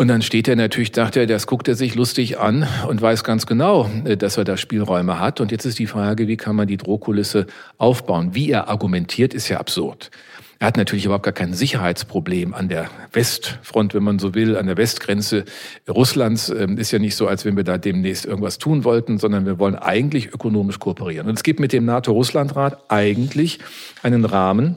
Und 0.00 0.06
dann 0.06 0.22
steht 0.22 0.46
er 0.46 0.54
natürlich, 0.54 0.92
dachte 0.92 1.18
er, 1.18 1.26
das 1.26 1.48
guckt 1.48 1.66
er 1.66 1.74
sich 1.74 1.96
lustig 1.96 2.38
an 2.38 2.68
und 2.86 3.02
weiß 3.02 3.24
ganz 3.24 3.46
genau, 3.46 3.90
äh, 4.04 4.16
dass 4.16 4.36
er 4.36 4.44
da 4.44 4.56
Spielräume 4.56 5.18
hat. 5.18 5.40
Und 5.40 5.50
jetzt 5.50 5.64
ist 5.64 5.80
die 5.80 5.88
Frage, 5.88 6.28
wie 6.28 6.36
kann 6.36 6.54
man 6.54 6.68
die 6.68 6.76
Drohkulisse 6.76 7.46
aufbauen? 7.78 8.34
Wie 8.34 8.48
er 8.50 8.68
argumentiert, 8.68 9.34
ist 9.34 9.48
ja 9.48 9.58
absurd. 9.58 10.12
Er 10.60 10.66
hat 10.66 10.76
natürlich 10.76 11.04
überhaupt 11.04 11.24
gar 11.24 11.32
kein 11.32 11.54
Sicherheitsproblem 11.54 12.52
an 12.52 12.68
der 12.68 12.90
Westfront, 13.12 13.94
wenn 13.94 14.02
man 14.02 14.18
so 14.18 14.34
will, 14.34 14.56
an 14.56 14.66
der 14.66 14.76
Westgrenze 14.76 15.44
Russlands. 15.88 16.48
Ähm, 16.50 16.78
ist 16.78 16.90
ja 16.90 16.98
nicht 16.98 17.14
so, 17.14 17.28
als 17.28 17.44
wenn 17.44 17.56
wir 17.56 17.62
da 17.62 17.78
demnächst 17.78 18.24
irgendwas 18.24 18.58
tun 18.58 18.82
wollten, 18.82 19.18
sondern 19.18 19.46
wir 19.46 19.60
wollen 19.60 19.76
eigentlich 19.76 20.34
ökonomisch 20.34 20.80
kooperieren. 20.80 21.28
Und 21.28 21.36
es 21.36 21.44
gibt 21.44 21.60
mit 21.60 21.72
dem 21.72 21.84
NATO-Russland-Rat 21.84 22.90
eigentlich 22.90 23.60
einen 24.02 24.24
Rahmen, 24.24 24.76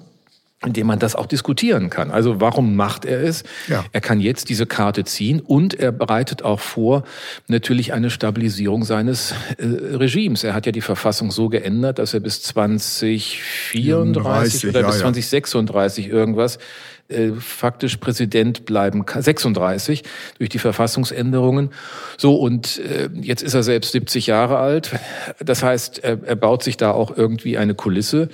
in 0.66 0.74
dem 0.74 0.86
man 0.86 1.00
das 1.00 1.16
auch 1.16 1.26
diskutieren 1.26 1.90
kann. 1.90 2.12
Also 2.12 2.40
warum 2.40 2.76
macht 2.76 3.06
er 3.06 3.24
es? 3.24 3.42
Ja. 3.68 3.84
Er 3.92 4.02
kann 4.02 4.20
jetzt 4.20 4.50
diese 4.50 4.68
Karte 4.68 5.04
ziehen 5.04 5.40
und 5.40 5.74
er 5.74 5.92
bereitet 5.92 6.44
auch 6.44 6.60
vor 6.60 7.04
natürlich 7.48 7.94
eine 7.94 8.12
Stabilisierung 8.12 8.84
seines 8.84 9.34
äh, 9.58 9.66
Regimes. 9.96 10.44
Er 10.44 10.54
hat 10.54 10.68
ja 10.68 10.72
die 10.72 10.82
Verfassung 10.82 11.32
so 11.32 11.50
geändert, 11.50 11.98
dass 11.98 12.14
er 12.14 12.20
bis 12.20 12.44
2034 12.44 14.68
oder 14.68 14.84
bis 14.84 15.00
2036 15.00 16.10
irgendwas 16.10 16.60
äh, 17.12 17.34
faktisch 17.34 17.98
Präsident 17.98 18.66
bleiben 18.66 19.06
kann, 19.06 19.22
36 19.22 20.04
durch 20.38 20.50
die 20.50 20.60
Verfassungsänderungen. 20.60 21.70
So, 22.18 22.36
und 22.36 22.80
äh, 22.80 23.10
jetzt 23.14 23.44
ist 23.44 23.54
er 23.54 23.64
selbst 23.64 23.92
70 23.92 24.28
Jahre 24.28 24.58
alt. 24.58 24.92
Das 25.40 25.64
heißt, 25.64 26.04
er, 26.04 26.24
er 26.24 26.36
baut 26.36 26.64
sich 26.64 26.78
da 26.78 26.92
auch 26.92 27.16
irgendwie 27.16 27.58
eine 27.58 27.76
Kulisse. 27.76 28.30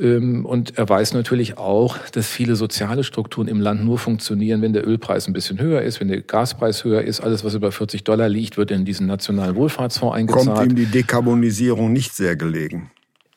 Ähm, 0.00 0.46
und 0.46 0.78
er 0.78 0.88
weiß 0.88 1.14
natürlich 1.14 1.58
auch, 1.58 1.98
dass 2.12 2.26
viele 2.26 2.56
soziale 2.56 3.04
Strukturen 3.04 3.48
im 3.48 3.60
Land 3.60 3.84
nur 3.84 3.98
funktionieren, 3.98 4.62
wenn 4.62 4.72
der 4.72 4.86
Ölpreis 4.86 5.26
ein 5.26 5.32
bisschen 5.32 5.60
höher 5.60 5.82
ist, 5.82 6.00
wenn 6.00 6.08
der 6.08 6.22
Gaspreis 6.22 6.84
höher 6.84 7.02
ist. 7.02 7.20
Alles, 7.20 7.44
was 7.44 7.54
über 7.54 7.72
40 7.72 8.04
Dollar 8.04 8.28
liegt, 8.28 8.56
wird 8.56 8.70
in 8.70 8.84
diesen 8.84 9.06
nationalen 9.06 9.56
Wohlfahrtsfonds 9.56 10.16
eingezahlt. 10.16 10.46
Kommt 10.46 10.70
ihm 10.70 10.76
die 10.76 10.86
Dekarbonisierung 10.86 11.92
nicht 11.92 12.14
sehr 12.14 12.36
gelegen? 12.36 12.90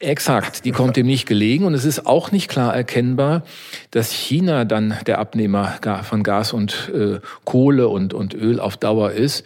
Exakt, 0.04 0.66
die 0.66 0.72
kommt 0.72 0.98
ihm 0.98 1.06
nicht 1.06 1.26
gelegen 1.26 1.64
und 1.64 1.74
es 1.74 1.86
ist 1.86 2.06
auch 2.06 2.34
nicht 2.34 2.50
klar 2.50 2.76
erkennbar, 2.76 3.44
dass 3.92 4.12
China 4.12 4.66
dann 4.66 4.96
der 5.06 5.20
Abnehmer 5.20 5.76
von 6.04 6.24
Gas 6.24 6.52
und 6.52 6.92
äh, 6.94 7.20
Kohle 7.46 7.88
und, 7.88 8.14
und 8.14 8.34
Öl 8.34 8.60
auf 8.60 8.76
Dauer 8.76 9.12
ist. 9.12 9.46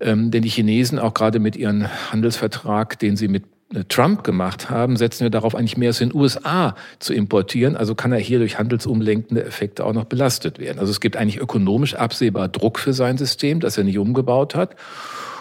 Ähm, 0.00 0.32
denn 0.32 0.42
die 0.42 0.48
Chinesen, 0.48 0.98
auch 0.98 1.14
gerade 1.14 1.38
mit 1.38 1.54
ihrem 1.54 1.86
Handelsvertrag, 2.10 2.98
den 2.98 3.16
sie 3.16 3.28
mit 3.28 3.44
äh, 3.72 3.84
Trump 3.84 4.24
gemacht 4.24 4.70
haben, 4.70 4.96
setzen 4.96 5.22
wir 5.22 5.30
darauf 5.30 5.54
eigentlich 5.54 5.76
mehr 5.76 5.90
aus 5.90 5.98
den 5.98 6.12
USA 6.12 6.74
zu 6.98 7.14
importieren. 7.14 7.76
Also 7.76 7.94
kann 7.94 8.10
er 8.10 8.18
hier 8.18 8.40
durch 8.40 8.58
handelsumlenkende 8.58 9.44
Effekte 9.44 9.84
auch 9.84 9.92
noch 9.92 10.06
belastet 10.06 10.58
werden. 10.58 10.80
Also 10.80 10.90
es 10.90 11.00
gibt 11.00 11.16
eigentlich 11.16 11.40
ökonomisch 11.40 11.94
absehbar 11.94 12.48
Druck 12.48 12.80
für 12.80 12.92
sein 12.92 13.18
System, 13.18 13.60
das 13.60 13.78
er 13.78 13.84
nicht 13.84 13.98
umgebaut 13.98 14.56
hat. 14.56 14.74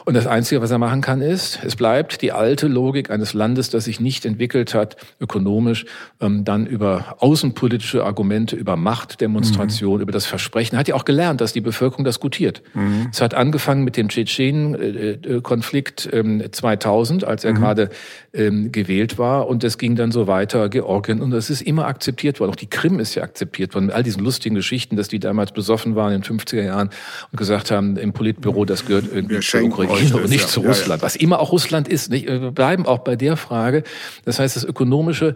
Und 0.06 0.16
das 0.16 0.28
Einzige, 0.28 0.62
was 0.62 0.72
er 0.72 0.78
machen 0.78 1.02
kann, 1.02 1.22
ist, 1.22 1.60
es 1.64 1.76
bleibt 1.76 2.22
die 2.22 2.32
alte 2.32 2.68
Logik 2.68 3.12
eines 3.12 3.34
Landes, 3.34 3.70
das 3.70 3.86
sich 3.86 4.00
nicht 4.00 4.26
entwickelt 4.26 4.74
hat, 4.74 4.98
ökonomisch, 5.20 5.86
ähm, 6.20 6.44
dann 6.44 6.66
über 6.66 7.18
außenpolitische 7.20 8.04
Argumente, 8.04 8.56
über 8.56 8.76
Machtdemonstration, 8.76 9.98
mhm. 9.98 10.02
über 10.02 10.12
das 10.12 10.26
Versprechen. 10.26 10.76
Er 10.76 10.80
hat 10.80 10.88
ja 10.88 10.96
auch 10.96 11.06
gelernt, 11.06 11.42
dass 11.42 11.54
die 11.54 11.62
Bevölkerung 11.62 12.04
das 12.04 12.20
gutiert. 12.20 12.62
Mhm. 12.74 13.10
Es 13.12 13.22
hat 13.22 13.34
angefangen 13.34 13.84
mit 13.84 13.98
dem 13.98 14.10
Tschetschenen-Konflikt 14.10 16.10
ähm, 16.12 16.44
2000, 16.52 17.24
als 17.24 17.44
er 17.44 17.52
mhm. 17.52 17.58
gerade 17.58 17.90
ähm, 18.34 18.72
gewählt 18.72 19.18
war. 19.18 19.48
Und 19.48 19.64
es 19.64 19.78
ging 19.78 19.96
dann 19.96 20.12
so 20.12 20.28
weiter, 20.28 20.70
Georgien. 20.70 21.22
Und 21.22 21.34
es 21.34 21.50
ist 21.50 21.62
immer 21.62 21.86
akzeptiert 21.86 22.40
worden. 22.40 22.52
Auch 22.52 22.56
die 22.56 22.70
Krim 22.70 23.00
ist 23.00 23.16
ja 23.16 23.24
akzeptiert 23.24 23.76
worden. 23.76 23.88
Mit 23.88 23.96
all 23.96 24.04
diesen 24.04 24.24
lustigen 24.24 24.56
Geschichten, 24.56 24.96
dass 24.96 25.08
die 25.08 25.20
damals 25.20 25.52
besoffen 25.52 25.96
waren 25.96 26.14
in 26.14 26.22
den 26.22 26.40
50er 26.40 26.64
Jahren 26.64 26.90
und 27.32 27.38
gesagt 27.38 27.72
haben 27.72 27.98
im 27.98 28.14
Politbüro, 28.14 28.66
das 28.66 28.86
gehört 28.86 29.06
irgendwie 29.14 29.40
zur 29.40 29.64
Ukraine 29.64 29.91
und 29.92 30.30
nicht 30.30 30.42
ja. 30.42 30.48
zu 30.48 30.62
Russland. 30.62 30.90
Ja, 30.90 30.96
ja. 30.98 31.02
Was 31.02 31.16
immer 31.16 31.40
auch 31.40 31.52
Russland 31.52 31.88
ist. 31.88 32.10
Nicht? 32.10 32.28
Wir 32.28 32.52
bleiben 32.52 32.86
auch 32.86 33.00
bei 33.00 33.16
der 33.16 33.38
Frage. 33.38 33.84
Das 34.26 34.40
heißt, 34.40 34.56
das 34.56 34.64
ökonomische 34.64 35.36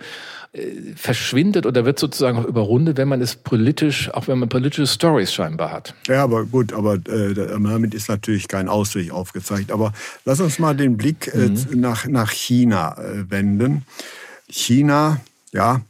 äh, 0.54 0.94
verschwindet 0.96 1.66
oder 1.66 1.86
wird 1.86 2.00
sozusagen 2.00 2.38
auch 2.38 2.46
überrundet, 2.46 2.98
wenn 2.98 3.08
man 3.08 3.22
es 3.22 3.36
politisch, 3.36 4.10
auch 4.14 4.28
wenn 4.28 4.40
man 4.40 4.50
politische 4.50 4.88
Stories 4.88 5.34
scheinbar 5.34 5.72
hat. 5.72 5.94
Ja, 6.08 6.24
aber 6.24 6.46
gut, 6.46 6.74
aber 6.74 6.96
äh, 6.96 7.34
damit 7.34 7.94
ist 7.94 8.10
natürlich 8.10 8.48
kein 8.48 8.70
Ausweg 8.70 9.12
aufgezeigt. 9.12 9.72
Aber 9.72 9.94
lass 10.24 10.40
uns 10.40 10.60
mal 10.60 10.76
den 10.76 10.98
Blick 10.98 11.32
äh, 11.34 11.50
mhm. 11.50 11.80
nach, 11.80 12.08
nach 12.08 12.32
China 12.32 12.98
äh, 12.98 13.30
wenden. 13.30 13.86
China, 14.48 15.20
ja, 15.52 15.82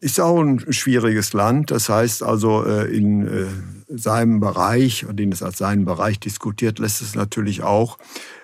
ist 0.00 0.20
auch 0.20 0.40
ein 0.40 0.72
schwieriges 0.72 1.32
Land. 1.32 1.70
Das 1.70 1.88
heißt 1.88 2.22
also, 2.22 2.64
äh, 2.64 2.84
in 2.94 3.26
äh, 3.26 3.46
seinem 3.88 4.40
Bereich, 4.40 5.06
den 5.10 5.32
es 5.32 5.42
als 5.42 5.58
seinen 5.58 5.84
Bereich 5.84 6.20
diskutiert, 6.20 6.78
lässt 6.78 7.02
es 7.02 7.14
natürlich 7.14 7.62
auch 7.62 7.98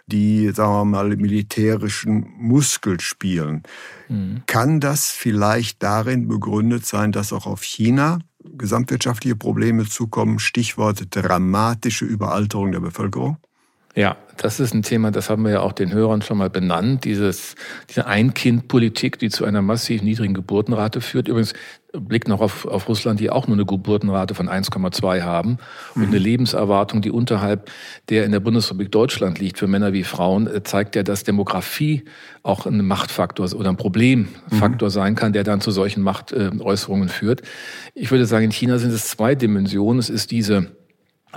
die, 0.06 0.50
sagen 0.50 0.72
wir 0.72 0.84
mal, 0.84 1.16
militärischen 1.16 2.26
Muskel 2.38 3.00
spielen. 3.00 3.62
Mhm. 4.08 4.42
Kann 4.46 4.80
das 4.80 5.10
vielleicht 5.10 5.82
darin 5.82 6.28
begründet 6.28 6.84
sein, 6.86 7.12
dass 7.12 7.32
auch 7.32 7.46
auf 7.46 7.62
China 7.62 8.18
gesamtwirtschaftliche 8.44 9.36
Probleme 9.36 9.86
zukommen? 9.86 10.38
Stichwort 10.38 11.06
dramatische 11.10 12.04
Überalterung 12.04 12.72
der 12.72 12.80
Bevölkerung? 12.80 13.38
Ja, 13.94 14.16
das 14.36 14.58
ist 14.58 14.74
ein 14.74 14.82
Thema, 14.82 15.12
das 15.12 15.30
haben 15.30 15.44
wir 15.44 15.52
ja 15.52 15.60
auch 15.60 15.72
den 15.72 15.92
Hörern 15.92 16.20
schon 16.20 16.38
mal 16.38 16.50
benannt. 16.50 17.04
Dieses, 17.04 17.54
diese 17.88 18.06
Ein-Kind-Politik, 18.06 19.20
die 19.20 19.30
zu 19.30 19.44
einer 19.44 19.62
massiv 19.62 20.02
niedrigen 20.02 20.34
Geburtenrate 20.34 21.00
führt. 21.00 21.28
Übrigens, 21.28 21.52
Blick 21.92 22.26
noch 22.26 22.40
auf, 22.40 22.66
auf 22.66 22.88
Russland, 22.88 23.20
die 23.20 23.30
auch 23.30 23.46
nur 23.46 23.56
eine 23.56 23.66
Geburtenrate 23.66 24.34
von 24.34 24.48
1,2 24.48 25.22
haben 25.22 25.58
und 25.94 26.02
mhm. 26.02 26.08
eine 26.08 26.18
Lebenserwartung, 26.18 27.02
die 27.02 27.12
unterhalb 27.12 27.70
der 28.08 28.24
in 28.24 28.32
der 28.32 28.40
Bundesrepublik 28.40 28.90
Deutschland 28.90 29.38
liegt 29.38 29.58
für 29.58 29.68
Männer 29.68 29.92
wie 29.92 30.02
Frauen, 30.02 30.48
äh, 30.48 30.64
zeigt 30.64 30.96
ja, 30.96 31.04
dass 31.04 31.22
Demografie 31.22 32.04
auch 32.42 32.66
ein 32.66 32.84
Machtfaktor 32.84 33.52
oder 33.54 33.68
ein 33.68 33.76
Problemfaktor 33.76 34.88
mhm. 34.88 34.92
sein 34.92 35.14
kann, 35.14 35.32
der 35.32 35.44
dann 35.44 35.60
zu 35.60 35.70
solchen 35.70 36.02
Machtäußerungen 36.02 37.08
führt. 37.08 37.42
Ich 37.94 38.10
würde 38.10 38.26
sagen, 38.26 38.46
in 38.46 38.50
China 38.50 38.78
sind 38.78 38.92
es 38.92 39.08
zwei 39.08 39.36
Dimensionen. 39.36 40.00
Es 40.00 40.10
ist 40.10 40.32
diese 40.32 40.72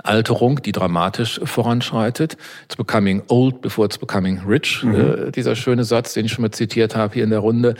Alterung, 0.04 0.62
die 0.62 0.72
dramatisch 0.72 1.40
voranschreitet. 1.44 2.36
It's 2.64 2.76
becoming 2.76 3.22
old 3.28 3.60
before 3.60 3.86
it's 3.86 3.98
becoming 3.98 4.40
rich. 4.46 4.82
Mhm. 4.82 4.94
Äh, 5.28 5.30
dieser 5.30 5.56
schöne 5.56 5.84
Satz, 5.84 6.14
den 6.14 6.26
ich 6.26 6.32
schon 6.32 6.42
mal 6.42 6.50
zitiert 6.50 6.96
habe 6.96 7.14
hier 7.14 7.24
in 7.24 7.30
der 7.30 7.40
Runde. 7.40 7.74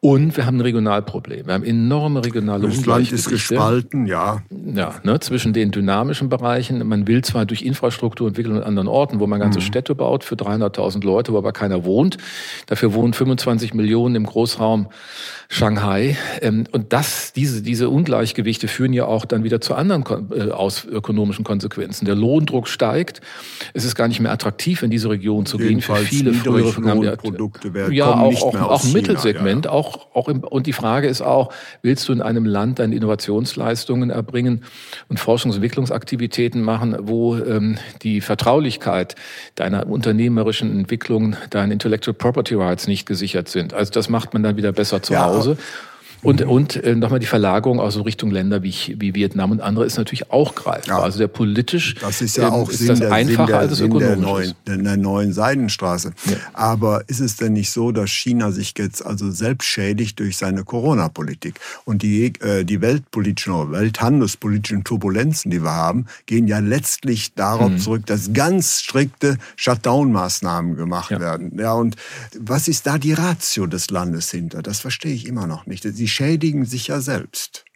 Und 0.00 0.36
wir 0.36 0.46
haben 0.46 0.58
ein 0.58 0.60
Regionalproblem. 0.60 1.46
Wir 1.46 1.54
haben 1.54 1.64
enorme 1.64 2.24
regionale 2.24 2.68
Das 2.68 2.84
Land 2.86 3.10
ist 3.10 3.28
gespalten, 3.28 4.06
ja. 4.06 4.42
Ja, 4.50 4.94
ne, 5.02 5.18
zwischen 5.20 5.52
den 5.52 5.70
dynamischen 5.70 6.28
Bereichen. 6.28 6.86
Man 6.86 7.08
will 7.08 7.24
zwar 7.24 7.46
durch 7.46 7.62
Infrastrukturentwicklung 7.62 8.58
an 8.58 8.62
anderen 8.62 8.88
Orten, 8.88 9.20
wo 9.20 9.26
man 9.26 9.40
ganze 9.40 9.58
mhm. 9.60 9.64
Städte 9.64 9.94
baut 9.94 10.22
für 10.22 10.34
300.000 10.34 11.04
Leute, 11.04 11.32
wo 11.32 11.38
aber 11.38 11.52
keiner 11.52 11.84
wohnt. 11.84 12.18
Dafür 12.66 12.92
wohnen 12.92 13.14
25 13.14 13.74
Millionen 13.74 14.14
im 14.14 14.26
Großraum 14.26 14.88
Shanghai. 15.48 16.16
Ähm, 16.40 16.64
und 16.72 16.92
das, 16.92 17.32
diese, 17.32 17.62
diese 17.62 17.88
Ungleichgewichte 17.88 18.68
führen 18.68 18.92
ja 18.92 19.06
auch 19.06 19.24
dann 19.24 19.44
wieder 19.44 19.60
zu 19.60 19.74
anderen 19.74 20.30
äh, 20.32 20.50
aus 20.50 20.84
ökonomischen 20.84 21.44
Konsequenzen. 21.44 22.04
Der 22.04 22.16
Lohndruck 22.16 22.68
steigt. 22.68 23.20
Es 23.72 23.84
ist 23.84 23.94
gar 23.94 24.08
nicht 24.08 24.20
mehr 24.20 24.32
attraktiv, 24.32 24.82
in 24.82 24.90
diese 24.90 25.08
Region 25.08 25.46
zu 25.46 25.58
gehen. 25.58 25.80
Für 25.80 25.96
viele 25.96 26.32
frühere 26.32 27.16
Produkte 27.16 27.74
werden 27.74 27.92
ja, 27.94 28.12
auch, 28.12 28.42
auch, 28.42 28.60
auch 28.60 28.84
Mittelsegment. 28.84 29.66
Ja, 29.66 29.70
ja. 29.70 29.76
Auch, 29.76 29.85
auch 30.14 30.28
im, 30.28 30.40
und 30.40 30.66
die 30.66 30.72
Frage 30.72 31.08
ist 31.08 31.22
auch, 31.22 31.52
willst 31.82 32.08
du 32.08 32.12
in 32.12 32.22
einem 32.22 32.44
Land 32.44 32.78
deine 32.78 32.94
Innovationsleistungen 32.94 34.10
erbringen 34.10 34.64
und 35.08 35.18
Forschungs- 35.18 35.50
und 35.50 35.54
Entwicklungsaktivitäten 35.56 36.62
machen, 36.62 36.96
wo 37.00 37.36
ähm, 37.36 37.78
die 38.02 38.20
Vertraulichkeit 38.20 39.14
deiner 39.54 39.86
unternehmerischen 39.86 40.70
Entwicklung, 40.70 41.36
deine 41.50 41.72
Intellectual 41.72 42.14
Property 42.14 42.54
Rights 42.54 42.86
nicht 42.86 43.06
gesichert 43.06 43.48
sind? 43.48 43.74
Also 43.74 43.92
das 43.92 44.08
macht 44.08 44.32
man 44.34 44.42
dann 44.42 44.56
wieder 44.56 44.72
besser 44.72 45.02
zu 45.02 45.18
Hause. 45.18 45.50
Hause. 45.50 45.58
Und, 46.26 46.42
und 46.42 46.82
äh, 46.82 46.94
nochmal 46.96 47.20
die 47.20 47.26
Verlagerung 47.26 47.78
aus 47.78 47.94
so 47.94 48.02
Richtung 48.02 48.32
Länder 48.32 48.62
wie, 48.62 48.96
wie 48.98 49.14
Vietnam 49.14 49.52
und 49.52 49.60
andere 49.60 49.86
ist 49.86 49.96
natürlich 49.96 50.30
auch 50.32 50.56
greifbar. 50.56 50.98
Ja. 50.98 51.04
Also 51.04 51.18
der 51.18 51.28
politisch 51.28 51.94
das 52.00 52.20
ist 52.20 52.36
ja 52.36 52.48
ähm, 52.48 52.54
auch 52.54 52.68
ähm, 52.68 52.76
Sinn, 52.76 52.98
der, 52.98 53.12
einfacher 53.12 53.46
der, 53.46 53.58
als 53.60 53.72
es 53.72 53.80
ökonomisch 53.80 54.08
der 54.08 54.16
neuen, 54.16 54.52
der, 54.66 54.76
der 54.78 54.96
neuen 54.96 55.32
Seidenstraße. 55.32 56.12
Ja. 56.24 56.36
Aber 56.52 57.08
ist 57.08 57.20
es 57.20 57.36
denn 57.36 57.52
nicht 57.52 57.70
so, 57.70 57.92
dass 57.92 58.10
China 58.10 58.50
sich 58.50 58.74
jetzt 58.76 59.06
also 59.06 59.30
selbst 59.30 59.66
schädigt 59.66 60.18
durch 60.18 60.36
seine 60.36 60.64
Corona-Politik? 60.64 61.60
Und 61.84 62.02
die, 62.02 62.32
äh, 62.40 62.64
die 62.64 62.80
weltpolitischen 62.80 63.52
oder 63.52 63.70
welthandelspolitischen 63.72 64.82
Turbulenzen, 64.82 65.50
die 65.52 65.62
wir 65.62 65.74
haben, 65.74 66.06
gehen 66.26 66.48
ja 66.48 66.58
letztlich 66.58 67.34
darauf 67.34 67.70
mhm. 67.70 67.78
zurück, 67.78 68.06
dass 68.06 68.32
ganz 68.32 68.80
strikte 68.80 69.38
Shutdown-Maßnahmen 69.54 70.74
gemacht 70.74 71.12
ja. 71.12 71.20
werden. 71.20 71.56
Ja, 71.56 71.74
und 71.74 71.94
was 72.36 72.66
ist 72.66 72.86
da 72.86 72.98
die 72.98 73.12
Ratio 73.12 73.66
des 73.66 73.90
Landes 73.90 74.30
hinter? 74.30 74.62
Das 74.62 74.80
verstehe 74.80 75.14
ich 75.14 75.26
immer 75.26 75.46
noch 75.46 75.66
nicht. 75.66 75.84
Sie 75.84 76.08
schädigen 76.16 76.64
sich 76.64 76.88
ja 76.88 77.00
selbst. 77.00 77.66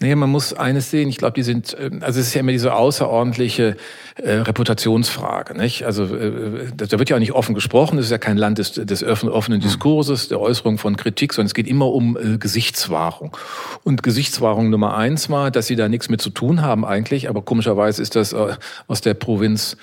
Nee, 0.00 0.14
man 0.14 0.30
muss 0.30 0.52
eines 0.52 0.90
sehen. 0.90 1.08
Ich 1.08 1.18
glaube, 1.18 1.34
die 1.34 1.42
sind, 1.42 1.76
ähm, 1.78 2.00
also 2.02 2.20
es 2.20 2.28
ist 2.28 2.34
ja 2.34 2.40
immer 2.40 2.52
diese 2.52 2.74
außerordentliche 2.74 3.76
äh, 4.16 4.30
Reputationsfrage. 4.30 5.56
Nicht? 5.56 5.84
Also 5.84 6.04
äh, 6.04 6.68
da 6.76 6.98
wird 6.98 7.10
ja 7.10 7.16
auch 7.16 7.20
nicht 7.20 7.32
offen 7.32 7.54
gesprochen. 7.54 7.98
Es 7.98 8.06
ist 8.06 8.10
ja 8.10 8.18
kein 8.18 8.36
Land 8.36 8.58
des, 8.58 8.72
des 8.72 9.02
offenen 9.02 9.60
Diskurses, 9.60 10.28
der 10.28 10.40
Äußerung 10.40 10.78
von 10.78 10.96
Kritik, 10.96 11.32
sondern 11.32 11.46
es 11.48 11.54
geht 11.54 11.66
immer 11.66 11.86
um 11.92 12.16
äh, 12.16 12.38
Gesichtswahrung. 12.38 13.36
Und 13.84 14.02
Gesichtswahrung 14.02 14.70
Nummer 14.70 14.96
eins 14.96 15.28
war, 15.28 15.50
dass 15.50 15.66
sie 15.66 15.76
da 15.76 15.88
nichts 15.88 16.08
mit 16.08 16.20
zu 16.20 16.30
tun 16.30 16.62
haben 16.62 16.84
eigentlich. 16.84 17.28
Aber 17.28 17.42
komischerweise 17.42 18.02
ist 18.02 18.14
das 18.16 18.32
äh, 18.32 18.56
aus 18.86 19.00
der 19.00 19.14
Provinz 19.14 19.76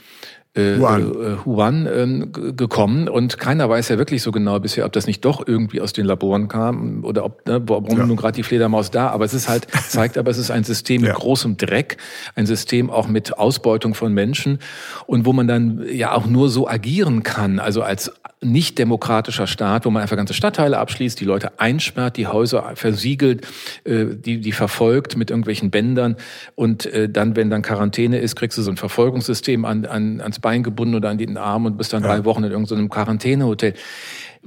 äh, 0.56 0.78
Huan 1.46 1.86
äh, 1.86 2.52
gekommen 2.54 3.10
und 3.10 3.38
keiner 3.38 3.70
weiß 3.70 3.90
ja 3.90 3.98
wirklich 3.98 4.22
so 4.22 4.32
genau 4.32 4.60
bisher, 4.60 4.86
ob 4.86 4.94
das 4.94 5.06
nicht 5.06 5.26
doch 5.26 5.46
irgendwie 5.46 5.82
aus 5.82 5.94
den 5.94 6.06
Laboren 6.06 6.48
kam 6.48 7.04
oder 7.04 7.26
ob 7.26 7.46
ne, 7.46 7.62
warum 7.66 7.98
ja. 7.98 8.06
nun 8.06 8.16
gerade 8.16 8.36
die 8.36 8.44
Fledermaus 8.44 8.90
da. 8.90 9.10
Aber 9.10 9.26
es 9.26 9.34
ist 9.34 9.50
halt 9.50 9.68
zeigt, 9.90 10.18
aber 10.18 10.32
es 10.32 10.38
ist 10.38 10.52
ein 10.52 10.64
System 10.64 11.02
mit 11.02 11.10
ja. 11.10 11.16
großem 11.16 11.58
Dreck, 11.58 11.98
ein 12.36 12.46
System 12.46 12.90
auch 12.90 13.08
mit 13.08 13.38
Ausbeutung 13.38 13.94
von 13.94 14.14
Menschen 14.14 14.60
und 15.08 15.26
wo 15.26 15.34
man 15.34 15.48
dann 15.48 15.86
ja 15.92 16.14
auch 16.14 16.26
nur 16.26 16.50
so 16.50 16.68
agieren 16.68 17.24
kann, 17.24 17.60
also 17.60 17.82
als 17.82 18.12
nicht 18.46 18.78
demokratischer 18.78 19.48
Staat, 19.48 19.86
wo 19.86 19.90
man 19.90 20.02
einfach 20.02 20.16
ganze 20.16 20.34
Stadtteile 20.34 20.78
abschließt, 20.78 21.20
die 21.20 21.26
Leute 21.26 21.60
einsperrt, 21.60 22.18
die 22.18 22.28
Häuser 22.28 22.72
versiegelt, 22.76 23.46
äh, 23.84 24.06
die, 24.16 24.40
die 24.40 24.52
verfolgt 24.52 25.18
mit 25.18 25.30
irgendwelchen 25.30 25.72
Bändern 25.72 26.16
und 26.56 26.86
äh, 26.86 27.10
dann, 27.10 27.36
wenn 27.36 27.50
dann 27.50 27.62
Quarantäne 27.62 28.20
ist, 28.20 28.36
kriegst 28.36 28.58
du 28.58 28.62
so 28.62 28.72
ein 28.72 28.78
Verfolgungssystem 28.78 29.66
an, 29.66 29.86
an, 29.86 30.22
ans 30.22 30.40
Bein 30.40 30.64
gebunden 30.64 30.96
oder 30.96 31.10
an 31.10 31.18
den 31.18 31.38
Arm 31.38 31.66
und 31.66 31.78
bist 31.78 31.94
dann 31.94 32.04
ja. 32.04 32.10
drei 32.10 32.26
Wochen 32.26 32.44
in 32.44 32.52
irgendeinem 32.52 32.90
Quarantänehotel. 32.90 33.74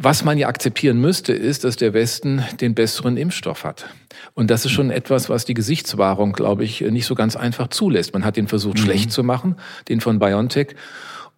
Was 0.00 0.24
man 0.24 0.38
ja 0.38 0.46
akzeptieren 0.46 1.00
müsste, 1.00 1.32
ist, 1.32 1.64
dass 1.64 1.76
der 1.76 1.92
Westen 1.92 2.44
den 2.60 2.74
besseren 2.74 3.16
Impfstoff 3.16 3.64
hat. 3.64 3.86
Und 4.34 4.48
das 4.48 4.64
ist 4.64 4.70
schon 4.70 4.92
etwas, 4.92 5.28
was 5.28 5.44
die 5.44 5.54
Gesichtswahrung, 5.54 6.34
glaube 6.34 6.62
ich, 6.62 6.82
nicht 6.82 7.04
so 7.04 7.16
ganz 7.16 7.34
einfach 7.34 7.66
zulässt. 7.66 8.14
Man 8.14 8.24
hat 8.24 8.36
den 8.36 8.46
versucht, 8.46 8.78
mhm. 8.78 8.82
schlecht 8.82 9.10
zu 9.10 9.24
machen, 9.24 9.56
den 9.88 10.00
von 10.00 10.20
BioNTech 10.20 10.76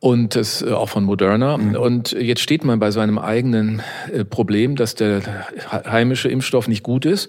und 0.00 0.34
das 0.34 0.62
äh, 0.62 0.70
auch 0.72 0.88
von 0.88 1.04
Moderna. 1.04 1.58
Mhm. 1.58 1.76
Und 1.76 2.12
jetzt 2.12 2.40
steht 2.40 2.64
man 2.64 2.78
bei 2.78 2.90
seinem 2.90 3.18
eigenen 3.18 3.82
äh, 4.12 4.24
Problem, 4.24 4.74
dass 4.74 4.94
der 4.94 5.20
heimische 5.70 6.28
Impfstoff 6.28 6.68
nicht 6.68 6.82
gut 6.82 7.04
ist 7.04 7.28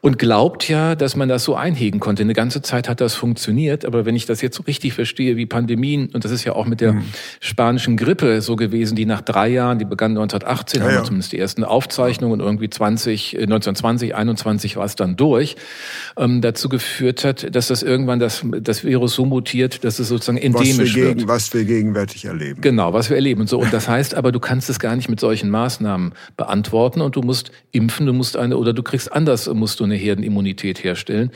und 0.00 0.18
glaubt 0.18 0.68
ja, 0.68 0.94
dass 0.94 1.16
man 1.16 1.28
das 1.28 1.44
so 1.44 1.54
einhegen 1.54 2.00
konnte. 2.00 2.22
Eine 2.22 2.32
ganze 2.32 2.62
Zeit 2.62 2.88
hat 2.88 3.02
das 3.02 3.14
funktioniert, 3.14 3.84
aber 3.84 4.06
wenn 4.06 4.16
ich 4.16 4.24
das 4.24 4.40
jetzt 4.40 4.56
so 4.56 4.62
richtig 4.62 4.94
verstehe, 4.94 5.36
wie 5.36 5.44
Pandemien, 5.44 6.08
und 6.12 6.24
das 6.24 6.32
ist 6.32 6.44
ja 6.44 6.54
auch 6.54 6.66
mit 6.66 6.80
der 6.80 6.94
mhm. 6.94 7.04
spanischen 7.40 7.98
Grippe 7.98 8.40
so 8.40 8.56
gewesen, 8.56 8.96
die 8.96 9.04
nach 9.04 9.20
drei 9.20 9.48
Jahren, 9.48 9.78
die 9.78 9.84
begann 9.84 10.12
1918, 10.12 10.80
ja, 10.80 10.84
haben 10.84 10.92
wir 10.92 10.98
ja. 10.98 11.04
zumindest 11.04 11.32
die 11.32 11.38
ersten 11.38 11.62
Aufzeichnungen, 11.62 12.40
irgendwie 12.40 12.70
20, 12.70 13.34
1920, 13.34 14.14
21 14.14 14.76
war 14.76 14.86
es 14.86 14.96
dann 14.96 15.16
durch, 15.16 15.56
ähm, 16.16 16.40
dazu 16.40 16.70
geführt 16.70 17.24
hat, 17.24 17.54
dass 17.54 17.68
das 17.68 17.82
irgendwann 17.82 18.18
das, 18.18 18.44
das 18.62 18.84
Virus 18.84 19.14
so 19.14 19.26
mutiert, 19.26 19.84
dass 19.84 19.98
es 19.98 20.08
sozusagen 20.08 20.38
endemisch 20.38 20.78
was 20.78 20.94
wir 20.94 21.04
gegen, 21.04 21.18
wird. 21.18 21.28
Was 21.28 21.54
wir 21.54 21.64
gegenwärtig 21.98 22.24
erleben. 22.24 22.60
Genau, 22.60 22.92
was 22.92 23.10
wir 23.10 23.16
erleben 23.16 23.42
und 23.42 23.48
so. 23.48 23.58
Und 23.58 23.72
das 23.72 23.88
heißt 23.88 24.14
aber, 24.14 24.32
du 24.32 24.40
kannst 24.40 24.70
es 24.70 24.78
gar 24.78 24.94
nicht 24.96 25.08
mit 25.08 25.20
solchen 25.20 25.50
Maßnahmen 25.50 26.12
beantworten 26.36 27.00
und 27.00 27.16
du 27.16 27.22
musst 27.22 27.50
impfen, 27.72 28.06
du 28.06 28.12
musst 28.12 28.36
eine, 28.36 28.56
oder 28.56 28.72
du 28.72 28.82
kriegst 28.82 29.12
anders, 29.12 29.48
musst 29.48 29.80
du 29.80 29.84
eine 29.84 29.96
Herdenimmunität 29.96 30.82
herstellen. 30.84 31.30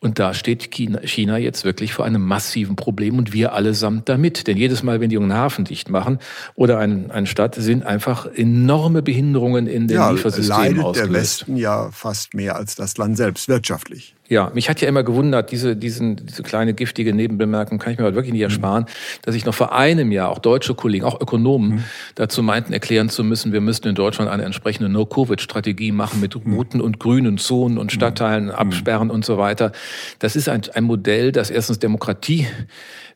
Und 0.00 0.18
da 0.18 0.34
steht 0.34 0.70
China 0.72 1.38
jetzt 1.38 1.64
wirklich 1.64 1.94
vor 1.94 2.04
einem 2.04 2.22
massiven 2.22 2.76
Problem 2.76 3.16
und 3.16 3.32
wir 3.32 3.54
allesamt 3.54 4.08
damit. 4.08 4.46
Denn 4.46 4.56
jedes 4.56 4.82
Mal, 4.82 5.00
wenn 5.00 5.08
die 5.08 5.16
einen 5.16 5.32
Hafen 5.32 5.64
dicht 5.64 5.88
machen 5.88 6.18
oder 6.54 6.78
ein, 6.78 7.10
eine 7.10 7.26
Stadt, 7.26 7.54
sind 7.54 7.84
einfach 7.84 8.26
enorme 8.26 9.02
Behinderungen 9.02 9.66
in 9.66 9.88
den 9.88 9.96
ja, 9.96 10.10
Liefersystemen 10.10 10.62
leidet 10.62 10.84
ausgelöst. 10.84 11.14
der 11.14 11.20
Westen 11.20 11.56
ja 11.56 11.90
fast 11.92 12.34
mehr 12.34 12.56
als 12.56 12.74
das 12.74 12.98
Land 12.98 13.16
selbst 13.16 13.48
wirtschaftlich. 13.48 14.14
Ja, 14.28 14.50
mich 14.54 14.68
hat 14.68 14.80
ja 14.80 14.88
immer 14.88 15.02
gewundert, 15.02 15.52
diese, 15.52 15.76
diesen, 15.76 16.16
diese 16.16 16.42
kleine 16.42 16.74
giftige 16.74 17.14
Nebenbemerkung 17.14 17.78
kann 17.78 17.92
ich 17.92 17.98
mir 17.98 18.04
halt 18.04 18.14
wirklich 18.14 18.32
nicht 18.32 18.40
mhm. 18.40 18.50
ersparen, 18.50 18.82
mhm. 18.84 19.22
dass 19.22 19.34
ich 19.34 19.44
noch 19.44 19.54
vor 19.54 19.72
einem 19.72 20.10
Jahr 20.12 20.30
auch 20.30 20.38
deutsche 20.38 20.74
Kollegen, 20.74 21.04
auch 21.04 21.20
Ökonomen, 21.20 21.68
mhm. 21.70 21.84
dazu 22.14 22.42
meinten, 22.42 22.72
erklären 22.72 23.08
zu 23.08 23.22
müssen, 23.24 23.52
wir 23.52 23.60
müssten 23.60 23.88
in 23.88 23.94
Deutschland 23.94 24.30
eine 24.30 24.42
entsprechende 24.42 24.88
No-Covid-Strategie 24.88 25.92
machen 25.92 26.20
mit 26.20 26.34
mhm. 26.34 26.54
roten 26.54 26.80
und 26.80 26.98
grünen 26.98 27.38
Zonen 27.38 27.78
und 27.78 27.86
mhm. 27.86 27.96
Stadtteilen 27.96 28.50
absperren 28.50 29.10
und 29.10 29.24
so 29.24 29.38
weiter. 29.38 29.72
Das 30.18 30.36
ist 30.36 30.48
ein, 30.48 30.62
ein 30.74 30.84
Modell, 30.84 31.32
das 31.32 31.50
erstens 31.50 31.78
Demokratie 31.78 32.46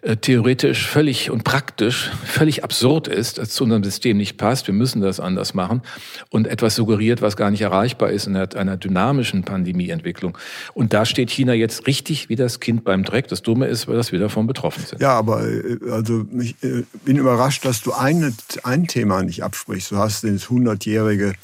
äh, 0.03 0.17
theoretisch 0.17 0.87
völlig 0.87 1.31
und 1.31 1.45
praktisch 1.45 2.11
völlig 2.25 2.65
absurd 2.65 3.07
ist, 3.07 3.37
das 3.37 3.51
zu 3.51 3.65
unserem 3.65 3.85
System 3.85 4.17
nicht 4.17 4.39
passt. 4.39 4.67
Wir 4.67 4.73
müssen 4.73 5.03
das 5.03 5.21
anders 5.21 5.53
machen 5.53 5.83
und 6.31 6.47
etwas 6.47 6.75
suggeriert, 6.75 7.21
was 7.21 7.37
gar 7.37 7.51
nicht 7.51 7.61
erreichbar 7.61 8.11
ist 8.11 8.27
in 8.27 8.35
einer 8.35 8.79
dynamischen 8.79 9.43
Pandemieentwicklung. 9.45 10.39
Und 10.73 10.95
da 10.95 11.00
steht 11.05 11.31
China 11.31 11.53
jetzt 11.53 11.87
richtig 11.87 12.29
wie 12.29 12.37
das 12.37 12.61
Kind 12.61 12.85
beim 12.85 13.05
Dreck. 13.05 13.29
Das 13.29 13.43
Dumme 13.43 13.67
ist, 13.67 13.89
dass 13.89 14.13
wir 14.13 14.19
davon 14.19 14.47
betroffen 14.47 14.85
sind. 14.87 15.01
Ja, 15.01 15.13
aber 15.13 15.47
äh, 15.47 15.79
also 15.91 16.27
ich 16.39 16.57
äh, 16.63 16.85
bin 17.05 17.17
überrascht, 17.17 17.65
dass 17.65 17.83
du 17.83 17.93
ein, 17.93 18.35
ein 18.63 18.87
Thema 18.87 19.23
nicht 19.23 19.43
absprichst. 19.43 19.91
Du 19.91 19.97
hast 19.97 20.25
das 20.25 20.51
hundertjährige 20.51 21.35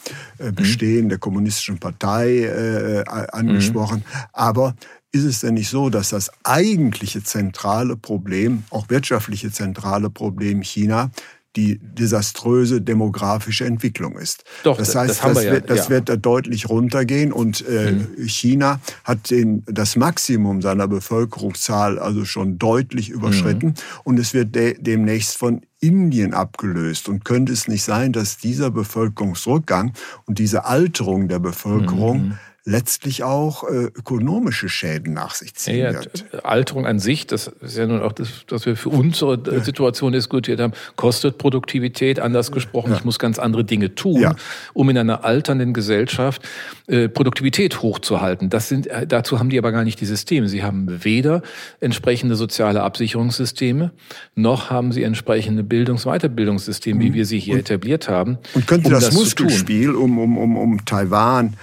Bestehen 0.55 1.05
mhm. 1.05 1.09
der 1.11 1.19
kommunistischen 1.19 1.79
Partei 1.79 2.45
äh, 2.45 3.05
angesprochen. 3.07 3.99
Mhm. 3.99 4.21
Aber 4.33 4.75
ist 5.13 5.25
es 5.25 5.41
denn 5.41 5.55
nicht 5.55 5.71
so, 5.71 5.89
dass 5.89 6.11
das 6.11 6.31
eigentliche 6.45 7.23
zentrale 7.23 7.97
Problem, 7.97 8.65
auch 8.71 8.91
wirtschaftliche 8.91 9.51
zentrale 9.51 10.11
Problem 10.11 10.63
China, 10.63 11.11
die 11.57 11.79
desaströse 11.81 12.81
demografische 12.81 13.65
Entwicklung 13.65 14.19
ist. 14.19 14.45
Doch, 14.63 14.77
das 14.77 14.95
heißt, 14.95 15.23
das, 15.23 15.35
das, 15.35 15.45
ja, 15.45 15.53
wird, 15.53 15.71
das 15.71 15.85
ja. 15.85 15.91
wird, 15.91 16.09
da 16.09 16.17
deutlich 16.17 16.69
runtergehen 16.69 17.33
und 17.33 17.67
äh, 17.67 17.93
mhm. 17.93 18.29
China 18.29 18.81
hat 19.05 19.31
den, 19.31 19.63
das 19.67 19.97
Maximum 19.97 20.63
seiner 20.63 20.87
Bevölkerungszahl 20.87 21.99
also 21.99 22.25
schon 22.25 22.59
deutlich 22.59 23.09
überschritten 23.09 23.69
mhm. 23.69 23.75
und 24.05 24.19
es 24.19 24.35
wird 24.35 24.55
de, 24.55 24.77
demnächst 24.79 25.37
von 25.37 25.63
Indien 25.81 26.35
abgelöst. 26.35 27.09
Und 27.09 27.25
könnte 27.25 27.53
es 27.53 27.69
nicht 27.69 27.83
sein, 27.83 28.13
dass 28.13 28.39
dieser 28.39 28.71
Bevölkerungsrückgang 28.71 29.93
und 30.25 30.39
diese 30.39 30.65
Alterung 30.65 31.29
der 31.29 31.39
Bevölkerung 31.39 32.29
mhm 32.29 32.39
letztlich 32.67 33.23
auch 33.23 33.63
äh, 33.63 33.85
ökonomische 33.85 34.69
Schäden 34.69 35.15
nach 35.15 35.37
sich 35.37 35.55
ziehen 35.55 35.79
ja, 35.79 35.95
wird. 35.95 36.27
Alterung 36.45 36.85
an 36.85 36.99
sich, 36.99 37.27
das 37.29 37.47
ist 37.47 37.79
ja 37.79 37.87
nun 37.87 38.03
auch 38.03 38.13
das, 38.13 38.45
was 38.49 38.67
wir 38.67 38.77
für 38.77 38.89
unsere 38.89 39.35
äh, 39.35 39.61
Situation 39.63 40.13
diskutiert 40.13 40.59
haben, 40.59 40.73
kostet 40.97 41.39
Produktivität, 41.39 42.19
anders 42.19 42.51
gesprochen, 42.51 42.91
ja. 42.91 42.97
ich 42.97 43.05
muss 43.05 43.21
ganz 43.21 43.39
andere 43.39 43.65
Dinge 43.65 43.95
tun, 43.95 44.21
ja. 44.21 44.35
um 44.75 44.91
in 44.91 44.99
einer 44.99 45.25
alternden 45.25 45.75
Gesellschaft 45.75 46.43
äh, 46.89 47.09
Produktivität 47.09 47.83
hochzuhalten. 47.83 48.51
Das 48.51 48.69
sind, 48.69 48.89
äh, 48.89 49.07
dazu 49.07 49.39
haben 49.39 49.49
die 49.49 49.59
aber 49.59 49.71
gar 49.71 49.85
nicht 49.85 50.01
die 50.01 50.07
Systeme. 50.07 50.49
Sie 50.49 50.65
haben 50.65 51.05
weder 51.05 51.43
entsprechende 51.79 52.35
soziale 52.35 52.83
Absicherungssysteme, 52.83 53.93
noch 54.35 54.71
haben 54.71 54.91
sie 54.91 55.05
entsprechende 55.05 55.63
Bildungs- 55.63 56.05
Weiterbildungssysteme, 56.05 57.01
wie 57.01 57.11
mhm. 57.11 57.15
wir 57.15 57.27
sie 57.27 57.39
hier 57.39 57.55
und, 57.55 57.61
etabliert 57.61 58.09
haben. 58.09 58.39
Und 58.55 58.67
könnte 58.67 58.89
um 58.89 58.93
das, 58.93 59.07
das 59.07 59.15
Muskelspiel 59.15 59.91
um, 59.95 60.19
um, 60.19 60.37
um, 60.37 60.57
um 60.57 60.85
Taiwan 60.85 61.55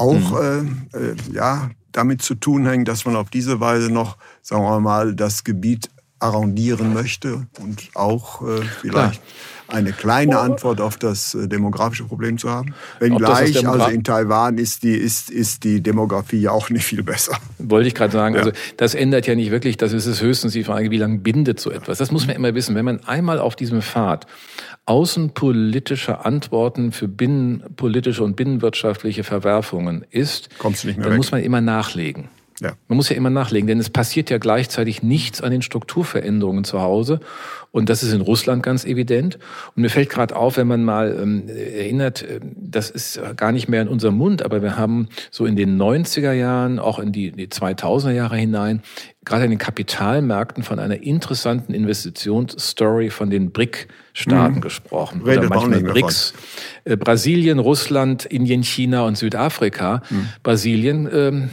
auch 0.00 0.40
mhm. 0.40 0.88
äh, 0.92 0.98
äh, 0.98 1.16
ja, 1.32 1.70
damit 1.92 2.22
zu 2.22 2.34
tun 2.34 2.66
hängt, 2.66 2.88
dass 2.88 3.04
man 3.04 3.16
auf 3.16 3.30
diese 3.30 3.60
Weise 3.60 3.92
noch, 3.92 4.16
sagen 4.42 4.62
wir 4.62 4.80
mal, 4.80 5.14
das 5.14 5.44
Gebiet 5.44 5.90
arrondieren 6.20 6.92
möchte 6.92 7.46
und 7.60 7.90
auch 7.94 8.42
äh, 8.42 8.60
vielleicht 8.82 9.22
Klar. 9.22 9.78
eine 9.78 9.92
kleine 9.92 10.38
Antwort 10.38 10.80
auf 10.80 10.98
das 10.98 11.34
äh, 11.34 11.48
demografische 11.48 12.04
Problem 12.04 12.36
zu 12.36 12.50
haben. 12.50 12.74
Wenngleich, 12.98 13.52
Demogra 13.52 13.84
also 13.84 13.94
in 13.94 14.04
Taiwan 14.04 14.58
ist 14.58 14.82
die, 14.82 14.92
ist, 14.92 15.30
ist 15.30 15.64
die 15.64 15.82
Demografie 15.82 16.42
ja 16.42 16.50
auch 16.50 16.68
nicht 16.68 16.84
viel 16.84 17.02
besser. 17.02 17.38
Wollte 17.58 17.88
ich 17.88 17.94
gerade 17.94 18.12
sagen. 18.12 18.34
Ja. 18.34 18.42
Also 18.42 18.52
das 18.76 18.94
ändert 18.94 19.26
ja 19.26 19.34
nicht 19.34 19.50
wirklich, 19.50 19.78
das 19.78 19.94
ist 19.94 20.04
es 20.04 20.20
höchstens 20.20 20.52
die 20.52 20.62
Frage, 20.62 20.90
wie 20.90 20.98
lange 20.98 21.18
bindet 21.18 21.58
so 21.58 21.70
etwas. 21.70 21.96
Das 21.96 22.10
muss 22.10 22.26
man 22.26 22.36
immer 22.36 22.54
wissen. 22.54 22.74
Wenn 22.74 22.84
man 22.84 23.02
einmal 23.04 23.38
auf 23.38 23.56
diesem 23.56 23.80
Pfad 23.80 24.26
außenpolitische 24.90 26.24
Antworten 26.24 26.90
für 26.90 27.06
binnenpolitische 27.06 28.24
und 28.24 28.34
binnenwirtschaftliche 28.34 29.22
Verwerfungen 29.22 30.04
ist, 30.10 30.48
dann 30.60 30.74
weg. 30.84 31.16
muss 31.16 31.30
man 31.30 31.44
immer 31.44 31.60
nachlegen. 31.60 32.28
Ja. 32.60 32.72
Man 32.88 32.96
muss 32.96 33.08
ja 33.08 33.16
immer 33.16 33.30
nachlegen, 33.30 33.66
denn 33.66 33.80
es 33.80 33.90
passiert 33.90 34.28
ja 34.30 34.38
gleichzeitig 34.38 35.02
nichts 35.02 35.40
an 35.40 35.50
den 35.50 35.62
Strukturveränderungen 35.62 36.64
zu 36.64 36.80
Hause. 36.80 37.20
Und 37.72 37.88
das 37.88 38.02
ist 38.02 38.12
in 38.12 38.20
Russland 38.20 38.62
ganz 38.62 38.84
evident. 38.84 39.38
Und 39.74 39.82
mir 39.82 39.90
fällt 39.90 40.10
gerade 40.10 40.34
auf, 40.36 40.56
wenn 40.56 40.66
man 40.66 40.84
mal 40.84 41.16
ähm, 41.20 41.48
erinnert, 41.48 42.22
äh, 42.22 42.40
das 42.56 42.90
ist 42.90 43.20
gar 43.36 43.52
nicht 43.52 43.68
mehr 43.68 43.80
in 43.82 43.88
unserem 43.88 44.16
Mund, 44.16 44.42
aber 44.42 44.62
wir 44.62 44.76
haben 44.76 45.08
so 45.30 45.46
in 45.46 45.56
den 45.56 45.80
90er 45.80 46.32
Jahren, 46.32 46.78
auch 46.78 46.98
in 46.98 47.12
die, 47.12 47.32
die 47.32 47.46
2000er 47.46 48.10
Jahre 48.10 48.36
hinein, 48.36 48.82
gerade 49.24 49.44
in 49.44 49.50
den 49.50 49.58
Kapitalmärkten 49.58 50.62
von 50.62 50.78
einer 50.78 51.02
interessanten 51.02 51.72
Investitionsstory 51.72 53.10
von 53.10 53.30
den 53.30 53.52
BRIC-Staaten 53.52 54.56
mhm. 54.56 54.60
gesprochen. 54.60 55.22
Redet 55.24 55.46
Oder 55.46 55.48
manchmal 55.48 55.80
BRICS. 55.80 56.34
Äh, 56.84 56.96
Brasilien, 56.96 57.58
Russland, 57.58 58.24
Indien, 58.26 58.64
China 58.64 59.06
und 59.06 59.16
Südafrika. 59.16 60.02
Mhm. 60.10 60.28
Brasilien 60.42 61.08
ähm, 61.12 61.50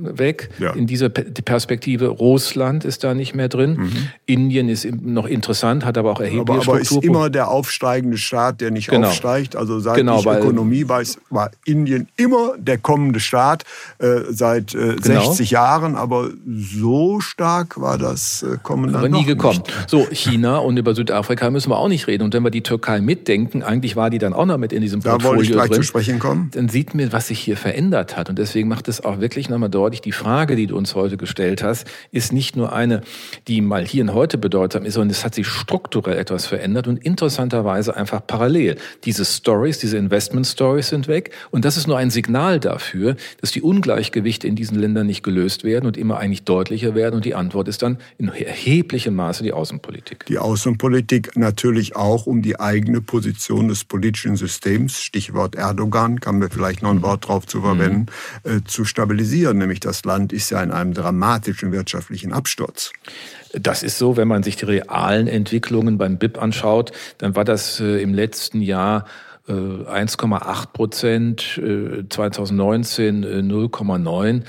weg. 0.00 0.50
Ja. 0.58 0.72
In 0.72 0.86
dieser 0.86 1.08
Perspektive 1.08 2.08
Russland 2.08 2.84
ist 2.84 3.04
da 3.04 3.14
nicht 3.14 3.34
mehr 3.34 3.48
drin. 3.48 3.76
Mhm. 3.76 4.08
Indien 4.26 4.68
ist 4.68 4.86
noch 5.02 5.26
interessant, 5.26 5.84
hat 5.84 5.98
aber 5.98 6.12
auch 6.12 6.20
erhebliche 6.20 6.60
aber, 6.60 6.72
aber 6.72 6.80
ist 6.80 6.92
immer 6.92 7.30
der 7.30 7.48
aufsteigende 7.48 8.18
Staat, 8.18 8.60
der 8.60 8.70
nicht 8.70 8.88
genau. 8.88 9.08
aufsteigt. 9.08 9.56
Also 9.56 9.80
seit 9.80 9.96
genau, 9.96 10.20
ich 10.20 10.26
Ökonomie 10.26 10.88
weiß, 10.88 11.18
war 11.30 11.50
Indien 11.64 12.08
immer 12.16 12.54
der 12.58 12.78
kommende 12.78 13.20
Staat 13.20 13.64
äh, 13.98 14.20
seit 14.30 14.74
äh, 14.74 14.96
genau. 14.96 15.24
60 15.24 15.50
Jahren. 15.50 15.96
Aber 15.96 16.30
so 16.46 17.20
stark 17.20 17.80
war 17.80 17.98
das 17.98 18.42
äh, 18.42 18.58
Kommen 18.62 18.92
dann 18.92 18.96
aber 18.96 19.08
nie 19.08 19.24
gekommen. 19.24 19.58
Nicht. 19.58 19.90
So 19.90 20.06
China 20.10 20.58
und 20.58 20.76
über 20.76 20.94
Südafrika 20.94 21.50
müssen 21.50 21.70
wir 21.70 21.78
auch 21.78 21.88
nicht 21.88 22.06
reden. 22.06 22.24
Und 22.24 22.34
wenn 22.34 22.42
wir 22.42 22.50
die 22.50 22.62
Türkei 22.62 23.00
mitdenken, 23.00 23.62
eigentlich 23.62 23.96
war 23.96 24.10
die 24.10 24.18
dann 24.18 24.32
auch 24.32 24.46
noch 24.46 24.58
mit 24.58 24.72
in 24.72 24.82
diesem 24.82 25.00
Portfolio 25.00 25.30
da 25.30 25.36
wollte 25.36 25.42
ich 25.42 25.52
gleich 25.52 25.68
drin, 25.68 25.76
zu 25.76 25.82
sprechen 25.82 26.18
kommen. 26.18 26.50
Dann 26.52 26.68
sieht 26.68 26.94
man, 26.94 27.12
was 27.12 27.28
sich 27.28 27.40
hier 27.40 27.56
verändert 27.56 28.16
hat. 28.16 28.28
Und 28.30 28.38
deswegen 28.38 28.68
macht 28.68 28.88
es 28.88 29.02
auch 29.02 29.20
wirklich 29.20 29.48
nochmal 29.48 29.70
deutlich, 29.70 29.89
die 29.98 30.12
Frage, 30.12 30.56
die 30.56 30.66
du 30.66 30.76
uns 30.76 30.94
heute 30.94 31.16
gestellt 31.16 31.62
hast, 31.62 31.86
ist 32.12 32.32
nicht 32.32 32.56
nur 32.56 32.72
eine, 32.72 33.02
die 33.48 33.60
mal 33.60 33.84
hier 33.84 34.04
und 34.04 34.14
heute 34.14 34.38
bedeutsam 34.38 34.84
ist, 34.84 34.94
sondern 34.94 35.10
es 35.10 35.24
hat 35.24 35.34
sich 35.34 35.46
strukturell 35.46 36.18
etwas 36.18 36.46
verändert 36.46 36.86
und 36.86 36.98
interessanterweise 37.04 37.96
einfach 37.96 38.24
parallel. 38.26 38.76
Diese 39.04 39.24
Stories, 39.24 39.78
diese 39.78 39.96
Investment 39.96 40.46
Stories 40.46 40.88
sind 40.88 41.08
weg 41.08 41.32
und 41.50 41.64
das 41.64 41.76
ist 41.76 41.86
nur 41.86 41.98
ein 41.98 42.10
Signal 42.10 42.60
dafür, 42.60 43.16
dass 43.40 43.50
die 43.50 43.62
Ungleichgewichte 43.62 44.46
in 44.46 44.56
diesen 44.56 44.78
Ländern 44.78 45.06
nicht 45.06 45.22
gelöst 45.22 45.64
werden 45.64 45.86
und 45.86 45.96
immer 45.96 46.18
eigentlich 46.18 46.44
deutlicher 46.44 46.94
werden 46.94 47.16
und 47.16 47.24
die 47.24 47.34
Antwort 47.34 47.68
ist 47.68 47.82
dann 47.82 47.98
in 48.18 48.28
erheblichem 48.28 49.14
Maße 49.14 49.42
die 49.42 49.52
Außenpolitik. 49.52 50.26
Die 50.26 50.38
Außenpolitik 50.38 51.36
natürlich 51.36 51.96
auch 51.96 52.26
um 52.26 52.42
die 52.42 52.60
eigene 52.60 53.00
Position 53.00 53.68
des 53.68 53.84
politischen 53.84 54.36
Systems, 54.36 55.00
Stichwort 55.00 55.54
Erdogan, 55.56 56.20
kann 56.20 56.38
mir 56.38 56.50
vielleicht 56.50 56.82
noch 56.82 56.90
ein 56.90 57.02
Wort 57.02 57.28
drauf 57.28 57.46
zu 57.46 57.62
verwenden, 57.62 58.06
mhm. 58.44 58.58
äh, 58.58 58.64
zu 58.64 58.84
stabilisieren, 58.84 59.58
nämlich 59.58 59.79
das 59.84 60.04
Land 60.04 60.32
ist 60.32 60.50
ja 60.50 60.62
in 60.62 60.70
einem 60.70 60.94
dramatischen 60.94 61.72
wirtschaftlichen 61.72 62.32
Absturz. 62.32 62.92
Das 63.52 63.82
ist 63.82 63.98
so, 63.98 64.16
wenn 64.16 64.28
man 64.28 64.42
sich 64.42 64.56
die 64.56 64.64
realen 64.66 65.26
Entwicklungen 65.26 65.98
beim 65.98 66.18
BIP 66.18 66.40
anschaut, 66.40 66.92
dann 67.18 67.34
war 67.34 67.44
das 67.44 67.80
äh, 67.80 68.00
im 68.02 68.14
letzten 68.14 68.60
Jahr 68.60 69.06
1,8 69.48 70.62
äh, 70.62 70.66
Prozent, 70.72 71.60
2019 72.10 73.22
äh, 73.24 73.26
0,9. 73.38 74.42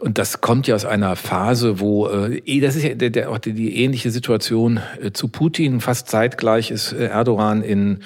Und 0.00 0.18
das 0.18 0.40
kommt 0.40 0.68
ja 0.68 0.76
aus 0.76 0.84
einer 0.84 1.16
Phase, 1.16 1.80
wo 1.80 2.06
äh, 2.06 2.40
eh, 2.46 2.60
das 2.60 2.76
ist 2.76 2.84
ja 2.84 2.94
der, 2.94 3.10
der, 3.10 3.30
auch 3.30 3.38
die, 3.38 3.52
die 3.52 3.82
ähnliche 3.82 4.12
Situation 4.12 4.78
äh, 5.02 5.10
zu 5.10 5.26
Putin. 5.26 5.80
Fast 5.80 6.08
zeitgleich 6.08 6.70
ist 6.70 6.92
äh, 6.92 7.06
Erdogan 7.06 7.62
in 7.62 7.98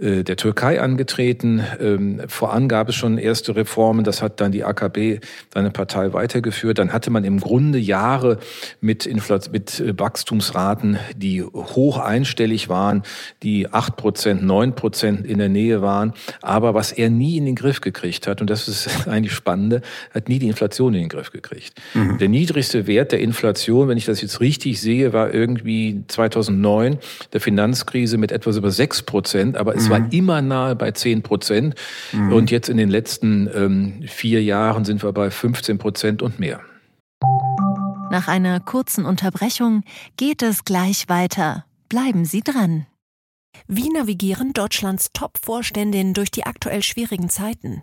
äh, 0.00 0.24
der 0.24 0.36
Türkei 0.36 0.80
angetreten. 0.80 1.62
Ähm, 1.78 2.22
voran 2.28 2.66
gab 2.66 2.88
es 2.88 2.94
schon 2.94 3.18
erste 3.18 3.56
Reformen. 3.56 4.04
Das 4.04 4.22
hat 4.22 4.40
dann 4.40 4.52
die 4.52 4.64
AKP, 4.64 5.20
seine 5.52 5.70
Partei, 5.70 6.14
weitergeführt. 6.14 6.78
Dann 6.78 6.94
hatte 6.94 7.10
man 7.10 7.24
im 7.24 7.38
Grunde 7.40 7.78
Jahre 7.78 8.38
mit, 8.80 9.04
Infl 9.04 9.38
mit 9.52 9.80
äh, 9.80 9.98
Wachstumsraten, 9.98 10.98
die 11.14 11.42
hoch 11.42 11.98
einstellig 11.98 12.70
waren, 12.70 13.02
die 13.42 13.70
acht 13.70 13.96
Prozent, 13.96 14.42
neun 14.42 14.74
Prozent 14.74 15.26
in 15.26 15.36
der 15.36 15.50
Nähe 15.50 15.82
waren. 15.82 16.14
Aber 16.40 16.72
was 16.72 16.90
er 16.90 17.10
nie 17.10 17.36
in 17.36 17.44
den 17.44 17.54
Griff 17.54 17.82
gekriegt 17.82 18.26
hat, 18.26 18.40
und 18.40 18.48
das 18.48 18.66
ist 18.66 19.06
eigentlich 19.08 19.34
Spannende, 19.34 19.82
hat 20.14 20.30
nie 20.30 20.38
die 20.38 20.48
Inflation 20.48 20.94
in 20.94 21.00
den 21.00 21.08
Griff 21.10 21.33
gekriegt. 21.34 21.74
Mhm. 21.92 22.16
Der 22.16 22.28
niedrigste 22.28 22.86
Wert 22.86 23.12
der 23.12 23.20
Inflation, 23.20 23.88
wenn 23.88 23.98
ich 23.98 24.06
das 24.06 24.22
jetzt 24.22 24.40
richtig 24.40 24.80
sehe, 24.80 25.12
war 25.12 25.34
irgendwie 25.34 26.02
2009 26.08 26.98
der 27.32 27.40
Finanzkrise 27.40 28.16
mit 28.16 28.32
etwas 28.32 28.56
über 28.56 28.70
sechs 28.70 29.02
Prozent, 29.02 29.58
aber 29.58 29.74
es 29.74 29.88
mhm. 29.88 29.90
war 29.90 30.12
immer 30.12 30.40
nahe 30.40 30.76
bei 30.76 30.92
zehn 30.92 31.22
Prozent. 31.22 31.74
Mhm. 32.12 32.32
Und 32.32 32.50
jetzt 32.50 32.70
in 32.70 32.78
den 32.78 32.88
letzten 32.88 33.50
ähm, 33.54 34.04
vier 34.06 34.42
Jahren 34.42 34.86
sind 34.86 35.02
wir 35.02 35.12
bei 35.12 35.30
15 35.30 35.76
Prozent 35.76 36.22
und 36.22 36.38
mehr. 36.38 36.60
Nach 38.10 38.28
einer 38.28 38.60
kurzen 38.60 39.04
Unterbrechung 39.04 39.82
geht 40.16 40.42
es 40.42 40.64
gleich 40.64 41.08
weiter. 41.08 41.64
Bleiben 41.88 42.24
Sie 42.24 42.42
dran. 42.42 42.86
Wie 43.66 43.88
navigieren 43.88 44.52
Deutschlands 44.52 45.10
Top-Vorständinnen 45.12 46.14
durch 46.14 46.30
die 46.30 46.44
aktuell 46.44 46.82
schwierigen 46.82 47.28
Zeiten? 47.28 47.82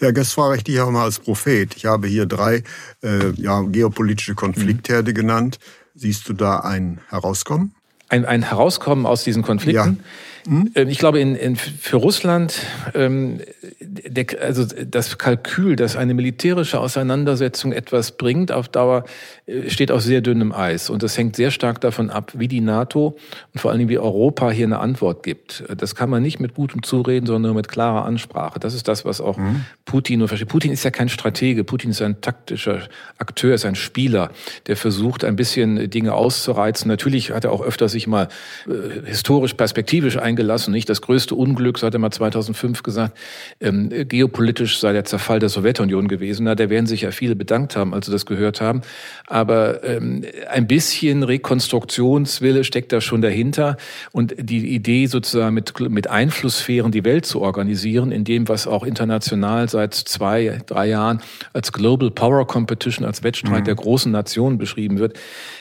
Ja, 0.00 0.12
das 0.12 0.32
frage 0.32 0.56
ich 0.56 0.64
dich 0.64 0.80
auch 0.80 0.90
mal 0.90 1.04
als 1.04 1.18
Prophet. 1.18 1.74
Ich 1.76 1.86
habe 1.86 2.06
hier 2.06 2.26
drei 2.26 2.62
äh, 3.02 3.30
ja, 3.36 3.62
geopolitische 3.62 4.34
Konfliktherde 4.34 5.10
mhm. 5.10 5.14
genannt. 5.14 5.58
Siehst 5.94 6.28
du 6.28 6.32
da 6.32 6.60
ein 6.60 7.00
Herauskommen? 7.08 7.74
Ein, 8.08 8.24
ein 8.24 8.42
Herauskommen 8.42 9.06
aus 9.06 9.24
diesen 9.24 9.42
Konflikten? 9.42 9.98
Ja. 10.00 10.04
Mhm. 10.48 10.72
Ich 10.74 10.98
glaube, 10.98 11.20
in, 11.20 11.34
in, 11.34 11.56
für 11.56 11.96
Russland 11.96 12.62
ähm, 12.94 13.40
der, 13.80 14.26
also 14.40 14.64
das 14.64 15.18
Kalkül, 15.18 15.76
dass 15.76 15.94
eine 15.96 16.14
militärische 16.14 16.80
Auseinandersetzung 16.80 17.72
etwas 17.72 18.12
bringt, 18.12 18.50
auf 18.50 18.68
Dauer 18.68 19.04
äh, 19.46 19.68
steht 19.68 19.92
auf 19.92 20.00
sehr 20.00 20.22
dünnem 20.22 20.52
Eis. 20.52 20.88
Und 20.88 21.02
das 21.02 21.18
hängt 21.18 21.36
sehr 21.36 21.50
stark 21.50 21.82
davon 21.82 22.08
ab, 22.08 22.32
wie 22.34 22.48
die 22.48 22.62
NATO 22.62 23.18
und 23.52 23.60
vor 23.60 23.70
allen 23.70 23.78
Dingen 23.78 23.90
wie 23.90 23.98
Europa 23.98 24.50
hier 24.50 24.66
eine 24.66 24.78
Antwort 24.78 25.22
gibt. 25.22 25.64
Das 25.76 25.94
kann 25.94 26.08
man 26.08 26.22
nicht 26.22 26.40
mit 26.40 26.54
gutem 26.54 26.82
Zureden, 26.82 27.26
sondern 27.26 27.50
nur 27.50 27.54
mit 27.54 27.68
klarer 27.68 28.06
Ansprache. 28.06 28.58
Das 28.58 28.72
ist 28.72 28.88
das, 28.88 29.04
was 29.04 29.20
auch 29.20 29.36
mhm. 29.36 29.64
Putin 29.84 30.20
nur 30.20 30.28
versteht. 30.28 30.48
Putin 30.48 30.72
ist 30.72 30.82
ja 30.82 30.90
kein 30.90 31.10
Stratege. 31.10 31.62
Putin 31.62 31.90
ist 31.90 32.00
ein 32.00 32.22
taktischer 32.22 32.88
Akteur, 33.18 33.54
ist 33.54 33.66
ein 33.66 33.74
Spieler, 33.74 34.30
der 34.66 34.76
versucht, 34.76 35.24
ein 35.24 35.36
bisschen 35.36 35.90
Dinge 35.90 36.14
auszureizen. 36.14 36.88
Natürlich 36.88 37.32
hat 37.32 37.44
er 37.44 37.52
auch 37.52 37.62
öfter 37.62 37.90
sich 37.90 38.06
mal 38.06 38.28
äh, 38.66 39.06
historisch 39.06 39.54
perspektivisch 39.54 40.16
eingelassen. 40.38 40.72
Nicht 40.72 40.88
das 40.88 41.02
größte 41.02 41.34
Unglück, 41.34 41.78
so 41.78 41.86
hat 41.86 41.94
er 41.94 41.98
mal 41.98 42.10
2005 42.10 42.82
gesagt, 42.82 43.16
ähm, 43.60 43.90
geopolitisch 44.08 44.78
sei 44.78 44.92
der 44.92 45.04
Zerfall 45.04 45.40
der 45.40 45.48
Sowjetunion 45.48 46.08
gewesen. 46.08 46.44
Na, 46.44 46.54
da 46.54 46.70
werden 46.70 46.86
sich 46.86 47.02
ja 47.02 47.10
viele 47.10 47.34
bedankt 47.34 47.76
haben, 47.76 47.92
als 47.92 48.06
sie 48.06 48.12
das 48.12 48.24
gehört 48.24 48.60
haben. 48.60 48.82
Aber 49.26 49.82
ähm, 49.84 50.24
ein 50.48 50.66
bisschen 50.66 51.22
Rekonstruktionswille 51.22 52.64
steckt 52.64 52.92
da 52.92 53.00
schon 53.00 53.20
dahinter. 53.20 53.76
Und 54.12 54.34
die 54.38 54.74
Idee 54.74 55.06
sozusagen 55.06 55.54
mit, 55.54 55.78
mit 55.80 56.08
Einflusssphären 56.08 56.92
die 56.92 57.04
Welt 57.04 57.26
zu 57.26 57.40
organisieren, 57.40 58.12
in 58.12 58.24
dem, 58.24 58.48
was 58.48 58.66
auch 58.66 58.84
international 58.84 59.68
seit 59.68 59.94
zwei, 59.94 60.60
drei 60.66 60.86
Jahren 60.86 61.20
als 61.52 61.72
Global 61.72 62.10
Power 62.10 62.46
Competition, 62.46 63.04
als 63.04 63.22
Wettstreit 63.22 63.60
mhm. 63.60 63.64
der 63.64 63.74
großen 63.74 64.12
Nationen 64.12 64.58
beschrieben 64.58 64.98
wird, 64.98 65.18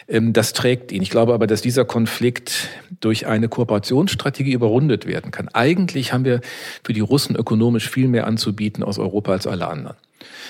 das 0.08 0.54
trägt 0.54 0.92
ihn. 0.94 1.02
Ich 1.02 1.10
glaube 1.10 1.34
aber, 1.34 1.48
dass 1.48 1.62
dieser 1.62 1.84
Konflikt 1.84 2.70
durch 3.02 3.28
eine 3.28 3.50
Kooperationsstrategie 3.50 4.54
überrundet 4.54 5.06
werden 5.06 5.32
kann. 5.32 5.50
Eigentlich 5.50 6.14
haben 6.14 6.24
wir 6.24 6.40
für 6.84 6.94
die 6.94 7.02
Russen 7.02 7.36
ökonomisch 7.36 7.90
viel 7.90 8.08
mehr 8.08 8.26
anzubieten 8.26 8.84
aus 8.84 9.00
Europa 9.00 9.34
als 9.34 9.48
alle 9.48 9.68
anderen. 9.68 9.98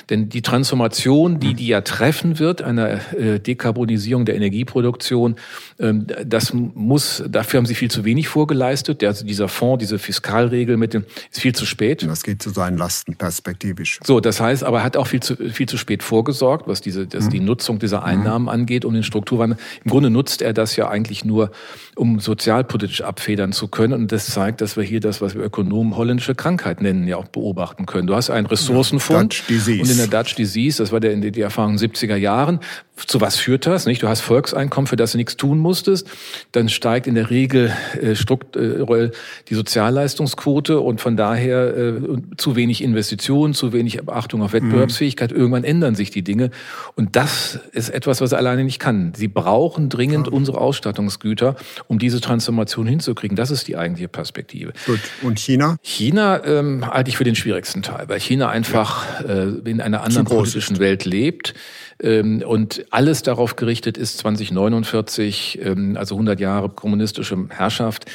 Denn 0.10 0.30
die 0.30 0.42
Transformation, 0.42 1.40
die 1.40 1.54
die 1.54 1.68
ja 1.68 1.82
treffen 1.82 2.40
wird, 2.40 2.62
einer 2.62 3.14
äh, 3.14 3.40
Dekarbonisierung 3.40 4.26
der 4.26 4.36
Energieproduktion, 4.36 5.36
ähm, 5.80 6.08
das 6.26 6.54
muss, 6.54 7.24
dafür 7.28 7.60
haben 7.60 7.66
sie 7.66 7.76
viel 7.76 7.92
zu 7.92 8.06
wenig 8.06 8.28
vorgeleistet. 8.28 9.04
Also 9.04 9.26
dieser 9.26 9.48
Fonds, 9.48 9.82
diese 9.82 10.00
Fiskalregel 10.00 10.78
mit 10.78 10.94
dem, 10.94 11.06
ist 11.32 11.42
viel 11.42 11.54
zu 11.54 11.66
spät. 11.66 12.04
Das 12.08 12.24
geht 12.24 12.42
zu 12.42 12.50
seinen 12.50 12.78
Lasten 12.78 13.16
perspektivisch. 13.16 14.00
So, 14.04 14.20
das 14.20 14.40
heißt, 14.40 14.64
aber 14.64 14.80
er 14.80 14.84
hat 14.84 14.98
auch 14.98 15.08
viel 15.08 15.22
zu, 15.22 15.36
viel 15.36 15.68
zu 15.68 15.78
spät 15.78 16.04
vorgesorgt, 16.04 16.68
was 16.68 16.82
diese, 16.82 17.08
dass 17.08 17.26
mhm. 17.26 17.30
die 17.30 17.40
Nutzung 17.42 17.80
dieser 17.80 18.04
Einnahmen 18.04 18.44
mhm. 18.44 18.50
angeht, 18.50 18.86
um 18.86 18.94
den 18.94 19.04
Strukturwandel. 19.04 19.58
Im 19.84 19.92
Grunde 19.92 20.10
nutzt 20.10 20.42
er 20.42 20.54
das 20.54 20.76
ja 20.76 20.90
eigentlich 20.90 21.26
nur, 21.26 21.52
um 21.98 22.20
sozialpolitisch 22.20 23.02
abfedern 23.02 23.52
zu 23.52 23.68
können. 23.68 23.94
Und 23.94 24.12
das 24.12 24.28
zeigt, 24.28 24.62
dass 24.62 24.78
wir 24.78 24.84
hier 24.84 25.00
das, 25.00 25.22
was 25.22 25.36
wir 25.36 25.44
Ökonomen 25.44 25.96
holländische 25.96 26.36
Krankheit 26.36 26.82
nennen, 26.82 27.08
ja 27.08 27.18
auch 27.18 27.28
beobachten 27.28 27.86
können. 27.86 28.08
Du 28.08 28.16
hast 28.16 28.30
einen 28.30 28.48
Ressourcenfonds. 28.48 29.44
Ja, 29.50 29.56
und 29.82 29.90
in 29.90 29.98
der 29.98 30.08
Dutch 30.08 30.36
Disease, 30.36 30.82
das 30.82 30.92
war 30.92 31.00
der, 31.00 31.16
die 31.16 31.42
Erfahrung 31.42 31.74
in 31.74 31.78
den 31.78 31.92
70er 31.92 32.16
Jahren, 32.16 32.60
zu 33.06 33.22
was 33.22 33.38
führt 33.38 33.68
das? 33.68 33.86
Nicht? 33.86 34.02
Du 34.02 34.08
hast 34.08 34.22
Volkseinkommen, 34.22 34.88
für 34.88 34.96
das 34.96 35.12
du 35.12 35.18
nichts 35.18 35.38
tun 35.38 35.60
musstest. 35.60 36.08
Dann 36.52 36.70
steigt 36.70 37.08
in 37.08 37.16
der 37.16 37.30
Regel 37.30 37.72
äh, 38.02 38.16
strukturell 38.16 39.12
die 39.50 39.56
Sozialleistungsquote 39.56 40.80
und 40.80 41.00
von 41.00 41.16
daher 41.16 41.78
äh, 41.78 42.02
zu 42.38 42.56
wenig 42.56 42.84
Investitionen, 42.84 43.54
zu 43.54 43.74
wenig 43.74 43.98
Beachtung 44.04 44.42
auf 44.42 44.54
Wettbewerbsfähigkeit. 44.54 45.32
Mhm. 45.32 45.38
Irgendwann 45.38 45.64
ändern 45.64 45.96
sich 45.96 46.10
die 46.10 46.24
Dinge. 46.24 46.50
Und 46.96 47.16
das 47.16 47.60
ist 47.72 47.90
etwas, 47.90 48.22
was 48.22 48.32
er 48.32 48.40
alleine 48.40 48.64
nicht 48.64 48.80
kann. 48.80 49.14
Sie 49.16 49.28
brauchen 49.28 49.90
dringend 49.90 50.28
ja. 50.28 50.34
unsere 50.34 50.60
Ausstattungsgüter, 50.60 51.56
um 51.88 52.00
diese 52.00 52.20
Transformation 52.20 52.88
hinzukriegen. 52.88 53.36
Das 53.36 53.52
ist 53.52 53.68
die 53.68 53.78
eigentliche 53.78 54.08
Perspektive. 54.08 54.74
Gut. 54.86 55.00
Und 55.22 55.40
China? 55.40 55.78
China 55.82 56.44
ähm, 56.44 56.88
halte 56.88 57.10
ich 57.10 57.18
für 57.18 57.24
den 57.24 57.36
schwierigsten 57.36 57.84
Teil, 57.84 58.10
weil 58.10 58.20
China 58.20 58.50
einfach 58.50 59.06
ja. 59.22 59.44
äh, 59.44 59.48
in 59.66 59.82
einer 59.82 60.04
anderen 60.04 60.26
politischen 60.26 60.80
Welt 60.80 61.06
lebt. 61.06 61.54
Ähm, 62.02 62.44
und 62.46 62.86
alles 62.90 63.22
darauf 63.22 63.56
gerichtet 63.56 63.98
ist, 63.98 64.18
2049, 64.20 65.60
ähm, 65.62 65.98
also 65.98 66.16
100 66.16 66.40
Jahre 66.40 66.70
kommunistische 66.70 67.38
Herrschaft, 67.50 68.06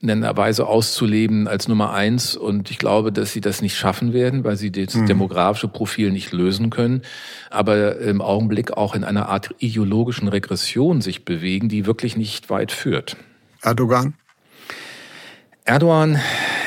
in 0.00 0.10
einer 0.10 0.36
Weise 0.36 0.66
auszuleben 0.66 1.48
als 1.48 1.68
Nummer 1.68 1.92
eins. 1.92 2.36
Und 2.36 2.70
ich 2.70 2.78
glaube, 2.78 3.12
dass 3.12 3.32
sie 3.32 3.40
das 3.40 3.60
nicht 3.62 3.76
schaffen 3.76 4.12
werden, 4.12 4.44
weil 4.44 4.56
sie 4.56 4.70
das 4.70 4.94
mhm. 4.94 5.06
demografische 5.06 5.68
Profil 5.68 6.10
nicht 6.10 6.32
lösen 6.32 6.70
können, 6.70 7.02
aber 7.50 7.98
im 7.98 8.20
Augenblick 8.22 8.72
auch 8.72 8.94
in 8.94 9.04
einer 9.04 9.28
Art 9.28 9.54
ideologischen 9.58 10.28
Regression 10.28 11.00
sich 11.00 11.24
bewegen, 11.24 11.68
die 11.68 11.86
wirklich 11.86 12.16
nicht 12.16 12.50
weit 12.50 12.72
führt. 12.72 13.16
Erdogan? 13.62 14.14
Erdogan, 15.64 16.18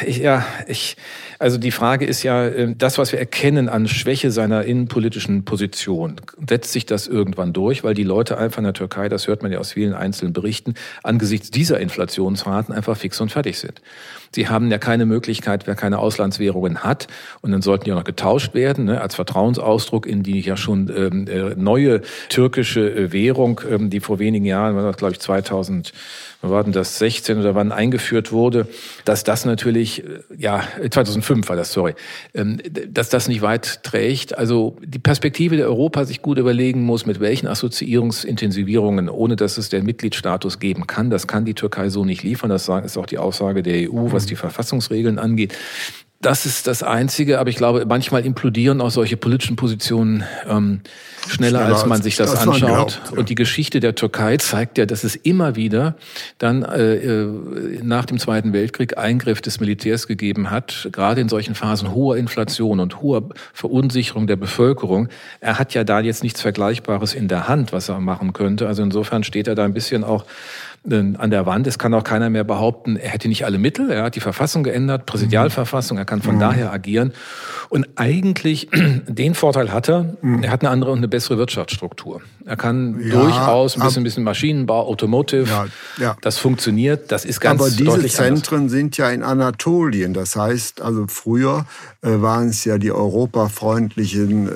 ich, 0.05 0.17
ja, 0.17 0.45
ich, 0.67 0.97
also 1.39 1.57
die 1.57 1.71
Frage 1.71 2.05
ist 2.05 2.23
ja, 2.23 2.47
ähm, 2.47 2.77
das, 2.77 2.97
was 2.97 3.11
wir 3.11 3.19
erkennen 3.19 3.69
an 3.69 3.87
Schwäche 3.87 4.31
seiner 4.31 4.63
innenpolitischen 4.63 5.45
Position, 5.45 6.15
setzt 6.47 6.71
sich 6.71 6.85
das 6.85 7.07
irgendwann 7.07 7.53
durch, 7.53 7.83
weil 7.83 7.93
die 7.93 8.03
Leute 8.03 8.37
einfach 8.37 8.59
in 8.59 8.63
der 8.63 8.73
Türkei, 8.73 9.09
das 9.09 9.27
hört 9.27 9.43
man 9.43 9.51
ja 9.51 9.59
aus 9.59 9.73
vielen 9.73 9.93
einzelnen 9.93 10.33
Berichten, 10.33 10.75
angesichts 11.03 11.51
dieser 11.51 11.79
Inflationsraten 11.79 12.73
einfach 12.73 12.97
fix 12.97 13.19
und 13.19 13.31
fertig 13.31 13.59
sind. 13.59 13.81
Sie 14.33 14.47
haben 14.47 14.71
ja 14.71 14.77
keine 14.77 15.05
Möglichkeit, 15.05 15.67
wer 15.67 15.75
keine 15.75 15.99
Auslandswährungen 15.99 16.83
hat, 16.83 17.07
und 17.41 17.51
dann 17.51 17.61
sollten 17.61 17.85
die 17.85 17.91
auch 17.91 17.97
noch 17.97 18.03
getauscht 18.03 18.53
werden, 18.53 18.85
ne, 18.85 19.01
als 19.01 19.15
Vertrauensausdruck 19.15 20.07
in 20.07 20.23
die 20.23 20.39
ja 20.41 20.57
schon 20.57 20.91
ähm, 20.95 21.27
äh, 21.27 21.55
neue 21.55 22.01
türkische 22.29 22.89
äh, 22.89 23.11
Währung, 23.11 23.61
ähm, 23.69 23.89
die 23.89 23.99
vor 23.99 24.19
wenigen 24.19 24.45
Jahren, 24.45 24.75
war 24.75 24.83
das 24.83 24.97
glaube 24.97 25.13
ich 25.13 25.19
2000 25.19 25.93
war 26.49 26.63
denn 26.63 26.73
das 26.73 26.97
16 26.99 27.39
oder 27.39 27.55
wann 27.55 27.71
eingeführt 27.71 28.31
wurde, 28.31 28.67
dass 29.05 29.23
das 29.23 29.45
natürlich, 29.45 29.92
äh, 29.99 30.21
ja, 30.37 30.63
2005 30.89 31.49
war 31.49 31.55
das, 31.55 31.73
sorry, 31.73 31.93
ähm, 32.33 32.59
dass 32.89 33.09
das 33.09 33.27
nicht 33.27 33.41
weit 33.41 33.83
trägt. 33.83 34.37
Also 34.37 34.77
die 34.83 34.99
Perspektive 34.99 35.57
der 35.57 35.67
Europa 35.67 36.05
sich 36.05 36.21
gut 36.21 36.37
überlegen 36.37 36.83
muss, 36.83 37.05
mit 37.05 37.19
welchen 37.19 37.47
Assoziierungsintensivierungen, 37.47 39.09
ohne 39.09 39.35
dass 39.35 39.57
es 39.57 39.69
den 39.69 39.85
Mitgliedsstatus 39.85 40.59
geben 40.59 40.87
kann, 40.87 41.09
das 41.09 41.27
kann 41.27 41.45
die 41.45 41.53
Türkei 41.53 41.89
so 41.89 42.05
nicht 42.05 42.23
liefern. 42.23 42.49
Das 42.49 42.69
ist 42.69 42.97
auch 42.97 43.05
die 43.05 43.17
Aussage 43.17 43.63
der 43.63 43.91
EU, 43.91 44.11
was 44.11 44.25
die 44.25 44.35
Verfassungsregeln 44.35 45.19
angeht. 45.19 45.53
Das 46.23 46.45
ist 46.45 46.67
das 46.67 46.83
Einzige, 46.83 47.39
aber 47.39 47.49
ich 47.49 47.57
glaube, 47.57 47.85
manchmal 47.85 48.25
implodieren 48.25 48.79
auch 48.79 48.91
solche 48.91 49.17
politischen 49.17 49.57
Positionen 49.57 50.23
ähm, 50.49 50.79
schneller, 51.27 51.59
schneller, 51.59 51.75
als 51.75 51.85
man 51.85 52.01
sich 52.01 52.15
das 52.15 52.33
anschaut. 52.35 52.59
Glaubt, 52.59 53.01
ja. 53.11 53.17
Und 53.17 53.27
die 53.27 53.35
Geschichte 53.35 53.81
der 53.81 53.93
Türkei 53.93 54.37
zeigt 54.37 54.77
ja, 54.77 54.85
dass 54.85 55.03
es 55.03 55.17
immer 55.17 55.57
wieder 55.57 55.95
dann 56.37 56.63
äh, 56.63 56.95
äh, 56.95 57.27
nach 57.83 58.05
dem 58.05 58.19
Zweiten 58.19 58.53
Weltkrieg 58.53 58.97
Eingriff 58.97 59.41
des 59.41 59.59
Militärs 59.59 60.07
gegeben 60.07 60.49
hat, 60.49 60.87
gerade 60.93 61.19
in 61.19 61.27
solchen 61.27 61.55
Phasen 61.55 61.93
hoher 61.93 62.15
Inflation 62.15 62.79
und 62.79 63.01
hoher 63.01 63.27
Verunsicherung 63.53 64.25
der 64.25 64.37
Bevölkerung. 64.37 65.09
Er 65.41 65.59
hat 65.59 65.73
ja 65.73 65.83
da 65.83 65.99
jetzt 65.99 66.23
nichts 66.23 66.41
Vergleichbares 66.41 67.13
in 67.13 67.27
der 67.27 67.49
Hand, 67.49 67.73
was 67.73 67.89
er 67.89 67.99
machen 67.99 68.31
könnte. 68.31 68.67
Also 68.67 68.81
insofern 68.81 69.25
steht 69.25 69.49
er 69.49 69.55
da 69.55 69.65
ein 69.65 69.73
bisschen 69.73 70.05
auch 70.05 70.23
an 70.85 71.31
der 71.31 71.45
Wand. 71.45 71.65
Es 71.65 71.79
kann 71.79 71.93
auch 71.93 72.03
keiner 72.03 72.29
mehr 72.29 72.43
behaupten, 72.43 72.97
er 72.97 73.09
hätte 73.09 73.29
nicht 73.29 73.45
alle 73.45 73.57
Mittel. 73.57 73.89
Er 73.89 74.03
hat 74.03 74.15
die 74.15 74.19
Verfassung 74.19 74.63
geändert, 74.63 75.05
Präsidialverfassung, 75.05 75.97
er 75.97 76.03
kann 76.03 76.21
von 76.21 76.35
mhm. 76.35 76.39
daher 76.39 76.73
agieren. 76.73 77.13
Und 77.69 77.87
eigentlich 77.95 78.69
den 79.07 79.33
Vorteil 79.33 79.71
hat 79.71 79.87
er, 79.87 80.15
mhm. 80.21 80.43
er 80.43 80.51
hat 80.51 80.61
eine 80.61 80.69
andere 80.69 80.91
und 80.91 80.97
eine 80.97 81.07
bessere 81.07 81.37
Wirtschaftsstruktur. 81.37 82.21
Er 82.45 82.57
kann 82.57 82.99
ja, 82.99 83.13
durchaus 83.13 83.77
ein 83.77 83.83
bisschen, 83.83 84.01
ein 84.01 84.03
bisschen 84.03 84.23
Maschinenbau, 84.25 84.85
Automotive, 84.85 85.49
ja, 85.49 85.65
ja. 85.97 86.17
das 86.21 86.37
funktioniert, 86.37 87.11
das 87.13 87.23
ist 87.23 87.39
ganz 87.39 87.61
Aber 87.61 87.69
diese 87.69 88.05
Zentren 88.07 88.57
anders. 88.57 88.71
sind 88.73 88.97
ja 88.97 89.09
in 89.09 89.23
Anatolien. 89.23 90.13
Das 90.13 90.35
heißt, 90.35 90.81
also 90.81 91.05
früher 91.07 91.65
äh, 92.01 92.09
waren 92.21 92.49
es 92.49 92.65
ja 92.65 92.77
die 92.77 92.91
europafreundlichen 92.91 94.49
äh, 94.49 94.51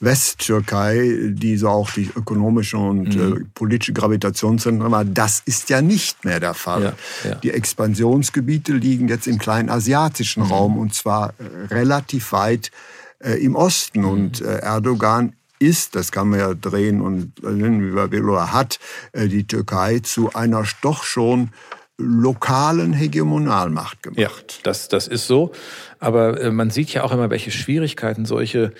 Westtürkei, 0.00 1.30
die 1.30 1.58
so 1.58 1.68
auch 1.68 1.90
die 1.90 2.10
ökonomische 2.16 2.78
und 2.78 3.14
mhm. 3.14 3.36
äh, 3.36 3.44
politische 3.54 3.92
Gravitationszentrum 3.92 4.90
war, 4.90 5.04
das 5.04 5.42
ist 5.44 5.68
ja 5.68 5.82
nicht 5.82 6.24
mehr 6.24 6.40
der 6.40 6.54
Fall. 6.54 6.94
Ja, 7.24 7.30
ja. 7.30 7.34
Die 7.36 7.50
Expansionsgebiete 7.50 8.72
liegen 8.72 9.08
jetzt 9.08 9.26
im 9.26 9.38
kleinen 9.38 9.68
asiatischen 9.68 10.44
mhm. 10.44 10.50
Raum 10.50 10.78
und 10.78 10.94
zwar 10.94 11.34
äh, 11.38 11.74
relativ 11.74 12.32
weit 12.32 12.70
äh, 13.18 13.34
im 13.44 13.54
Osten. 13.54 14.00
Mhm. 14.00 14.08
Und 14.08 14.40
äh, 14.40 14.60
Erdogan 14.60 15.34
ist, 15.58 15.94
das 15.94 16.10
kann 16.10 16.30
man 16.30 16.38
ja 16.38 16.54
drehen 16.54 17.02
und 17.02 17.42
nennen, 17.42 17.86
wie 17.86 17.94
man 17.94 18.10
will, 18.10 18.24
oder 18.24 18.52
hat 18.52 18.78
äh, 19.12 19.28
die 19.28 19.46
Türkei 19.46 19.98
zu 19.98 20.32
einer 20.32 20.64
doch 20.80 21.04
schon 21.04 21.50
lokalen 21.98 22.94
Hegemonalmacht 22.94 24.02
gemacht. 24.02 24.18
Ja, 24.18 24.30
das, 24.62 24.88
das 24.88 25.06
ist 25.06 25.26
so. 25.26 25.52
Aber 25.98 26.40
äh, 26.40 26.50
man 26.50 26.70
sieht 26.70 26.94
ja 26.94 27.02
auch 27.04 27.12
immer, 27.12 27.28
welche 27.28 27.50
Schwierigkeiten 27.50 28.24
solche 28.24 28.72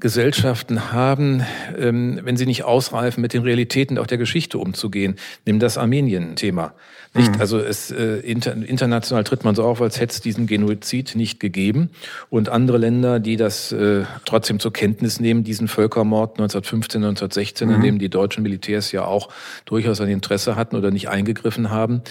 Gesellschaften 0.00 0.92
haben, 0.92 1.42
ähm, 1.78 2.20
wenn 2.22 2.36
sie 2.36 2.46
nicht 2.46 2.64
ausreifen, 2.64 3.20
mit 3.20 3.32
den 3.32 3.42
Realitäten 3.42 3.98
auch 3.98 4.06
der 4.06 4.18
Geschichte 4.18 4.58
umzugehen. 4.58 5.16
Nimm 5.44 5.58
das 5.58 5.78
Armenien-Thema. 5.78 6.74
Nicht? 7.14 7.34
Mhm. 7.34 7.40
Also 7.40 7.58
es 7.58 7.90
äh, 7.90 8.20
inter, 8.20 8.54
international 8.54 9.22
tritt 9.24 9.44
man 9.44 9.54
so 9.54 9.64
auf, 9.64 9.82
als 9.82 10.00
hätte 10.00 10.14
es 10.14 10.20
diesen 10.22 10.46
Genozid 10.46 11.14
nicht 11.14 11.40
gegeben. 11.40 11.90
Und 12.30 12.48
andere 12.48 12.78
Länder, 12.78 13.20
die 13.20 13.36
das 13.36 13.70
äh, 13.70 14.04
trotzdem 14.24 14.60
zur 14.60 14.72
Kenntnis 14.72 15.20
nehmen, 15.20 15.44
diesen 15.44 15.68
Völkermord 15.68 16.32
1915, 16.32 17.04
1916, 17.04 17.68
mhm. 17.68 17.74
in 17.74 17.80
dem 17.82 17.98
die 17.98 18.08
deutschen 18.08 18.42
Militärs 18.42 18.92
ja 18.92 19.04
auch 19.04 19.28
durchaus 19.66 20.00
ein 20.00 20.08
Interesse 20.08 20.56
hatten 20.56 20.74
oder 20.74 20.90
nicht 20.90 21.10
eingegriffen 21.10 21.70
haben, 21.70 22.02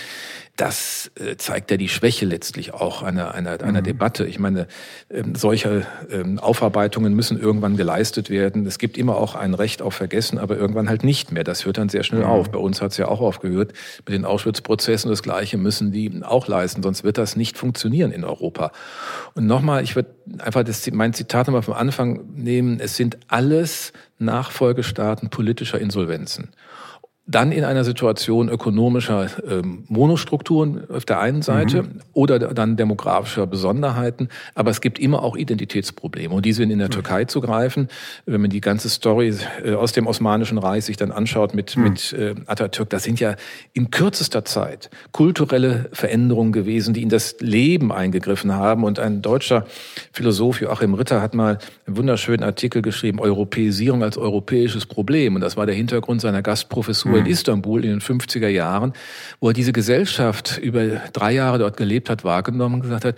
das 0.61 1.09
äh, 1.15 1.37
zeigt 1.37 1.71
ja 1.71 1.77
die 1.77 1.89
Schwäche 1.89 2.23
letztlich 2.27 2.71
auch 2.71 3.01
einer, 3.01 3.33
einer, 3.33 3.63
einer 3.63 3.79
mhm. 3.79 3.83
Debatte. 3.83 4.27
Ich 4.27 4.37
meine, 4.37 4.67
ähm, 5.09 5.33
solche 5.33 5.87
ähm, 6.11 6.37
Aufarbeitungen 6.37 7.15
müssen 7.15 7.39
irgendwann 7.39 7.77
geleistet 7.77 8.29
werden. 8.29 8.67
Es 8.67 8.77
gibt 8.77 8.95
immer 8.95 9.17
auch 9.17 9.33
ein 9.33 9.55
Recht 9.55 9.81
auf 9.81 9.95
Vergessen, 9.95 10.37
aber 10.37 10.57
irgendwann 10.57 10.87
halt 10.87 11.03
nicht 11.03 11.31
mehr. 11.31 11.43
Das 11.43 11.65
hört 11.65 11.79
dann 11.79 11.89
sehr 11.89 12.03
schnell 12.03 12.21
mhm. 12.21 12.29
auf. 12.29 12.51
Bei 12.51 12.59
uns 12.59 12.79
hat 12.79 12.91
es 12.91 12.97
ja 12.97 13.07
auch 13.07 13.21
aufgehört 13.21 13.73
mit 14.05 14.09
den 14.09 14.23
Auschwitz-Prozessen. 14.23 15.09
Das 15.09 15.23
Gleiche 15.23 15.57
müssen 15.57 15.91
die 15.91 16.21
auch 16.21 16.47
leisten, 16.47 16.83
sonst 16.83 17.03
wird 17.03 17.17
das 17.17 17.35
nicht 17.35 17.57
funktionieren 17.57 18.11
in 18.11 18.23
Europa. 18.23 18.71
Und 19.33 19.47
nochmal, 19.47 19.83
ich 19.83 19.95
würde 19.95 20.13
einfach 20.37 20.63
das, 20.63 20.87
mein 20.91 21.15
Zitat 21.15 21.47
nochmal 21.47 21.63
vom 21.63 21.73
Anfang 21.73 22.21
nehmen. 22.35 22.79
Es 22.79 22.95
sind 22.95 23.17
alles 23.29 23.93
Nachfolgestaaten 24.19 25.31
politischer 25.31 25.79
Insolvenzen 25.79 26.49
dann 27.27 27.51
in 27.51 27.63
einer 27.63 27.83
Situation 27.83 28.49
ökonomischer 28.49 29.27
ähm, 29.47 29.83
Monostrukturen 29.87 30.89
auf 30.89 31.05
der 31.05 31.19
einen 31.19 31.43
Seite 31.43 31.83
mhm. 31.83 31.99
oder 32.13 32.39
dann 32.39 32.77
demografischer 32.77 33.45
Besonderheiten. 33.45 34.29
Aber 34.55 34.71
es 34.71 34.81
gibt 34.81 34.97
immer 34.97 35.21
auch 35.21 35.37
Identitätsprobleme 35.37 36.33
und 36.33 36.45
die 36.45 36.53
sind 36.53 36.71
in 36.71 36.79
der 36.79 36.87
mhm. 36.87 36.93
Türkei 36.93 37.25
zu 37.25 37.39
greifen. 37.39 37.89
Wenn 38.25 38.41
man 38.41 38.49
die 38.49 38.59
ganze 38.59 38.89
Story 38.89 39.35
äh, 39.63 39.73
aus 39.75 39.91
dem 39.91 40.07
Osmanischen 40.07 40.57
Reich 40.57 40.85
sich 40.85 40.97
dann 40.97 41.11
anschaut 41.11 41.53
mit, 41.53 41.77
mhm. 41.77 41.83
mit 41.83 42.13
äh, 42.13 42.33
Atatürk, 42.47 42.89
das 42.89 43.03
sind 43.03 43.19
ja 43.19 43.35
in 43.73 43.91
kürzester 43.91 44.43
Zeit 44.43 44.89
kulturelle 45.11 45.89
Veränderungen 45.93 46.51
gewesen, 46.51 46.95
die 46.95 47.03
in 47.03 47.09
das 47.09 47.35
Leben 47.39 47.91
eingegriffen 47.91 48.53
haben. 48.53 48.83
Und 48.83 48.97
ein 48.97 49.21
deutscher 49.21 49.65
Philosoph, 50.11 50.59
Joachim 50.59 50.95
Ritter, 50.95 51.21
hat 51.21 51.35
mal 51.35 51.59
einen 51.85 51.97
wunderschönen 51.97 52.43
Artikel 52.43 52.81
geschrieben, 52.81 53.19
Europäisierung 53.19 54.01
als 54.01 54.17
europäisches 54.17 54.87
Problem. 54.87 55.35
Und 55.35 55.41
das 55.41 55.55
war 55.55 55.67
der 55.67 55.75
Hintergrund 55.75 56.19
seiner 56.19 56.41
Gastprofessur 56.41 57.20
in 57.21 57.31
Istanbul 57.31 57.83
in 57.83 57.91
den 57.91 58.01
50er 58.01 58.47
Jahren, 58.47 58.93
wo 59.39 59.49
er 59.49 59.53
diese 59.53 59.73
Gesellschaft 59.73 60.57
über 60.57 61.01
drei 61.13 61.33
Jahre 61.33 61.59
dort 61.59 61.77
gelebt 61.77 62.09
hat, 62.09 62.23
wahrgenommen 62.23 62.75
und 62.75 62.81
gesagt 62.81 63.05
hat, 63.05 63.15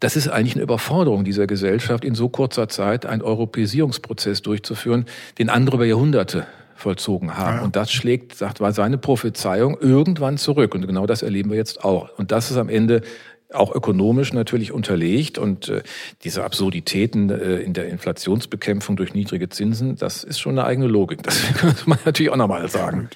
das 0.00 0.16
ist 0.16 0.28
eigentlich 0.28 0.54
eine 0.54 0.64
Überforderung 0.64 1.24
dieser 1.24 1.46
Gesellschaft, 1.46 2.04
in 2.04 2.14
so 2.14 2.28
kurzer 2.28 2.68
Zeit 2.68 3.06
einen 3.06 3.22
Europäisierungsprozess 3.22 4.42
durchzuführen, 4.42 5.06
den 5.38 5.48
andere 5.48 5.76
über 5.76 5.86
Jahrhunderte 5.86 6.46
vollzogen 6.74 7.36
haben. 7.36 7.58
Ja. 7.58 7.62
Und 7.62 7.76
das 7.76 7.90
schlägt, 7.92 8.34
sagt, 8.34 8.60
war 8.60 8.72
seine 8.72 8.98
Prophezeiung 8.98 9.78
irgendwann 9.80 10.36
zurück. 10.36 10.74
Und 10.74 10.86
genau 10.86 11.06
das 11.06 11.22
erleben 11.22 11.50
wir 11.50 11.56
jetzt 11.56 11.84
auch. 11.84 12.10
Und 12.18 12.32
das 12.32 12.50
ist 12.50 12.56
am 12.56 12.68
Ende 12.68 13.02
auch 13.54 13.74
ökonomisch 13.74 14.32
natürlich 14.32 14.72
unterlegt 14.72 15.38
und 15.38 15.68
äh, 15.68 15.82
diese 16.22 16.44
Absurditäten 16.44 17.30
äh, 17.30 17.56
in 17.58 17.72
der 17.72 17.88
Inflationsbekämpfung 17.88 18.96
durch 18.96 19.14
niedrige 19.14 19.48
Zinsen, 19.48 19.96
das 19.96 20.24
ist 20.24 20.40
schon 20.40 20.58
eine 20.58 20.66
eigene 20.66 20.86
Logik. 20.86 21.22
Das 21.22 21.40
muss 21.62 21.86
man 21.86 21.98
natürlich 22.04 22.30
auch 22.30 22.36
nochmal 22.36 22.68
sagen. 22.68 23.08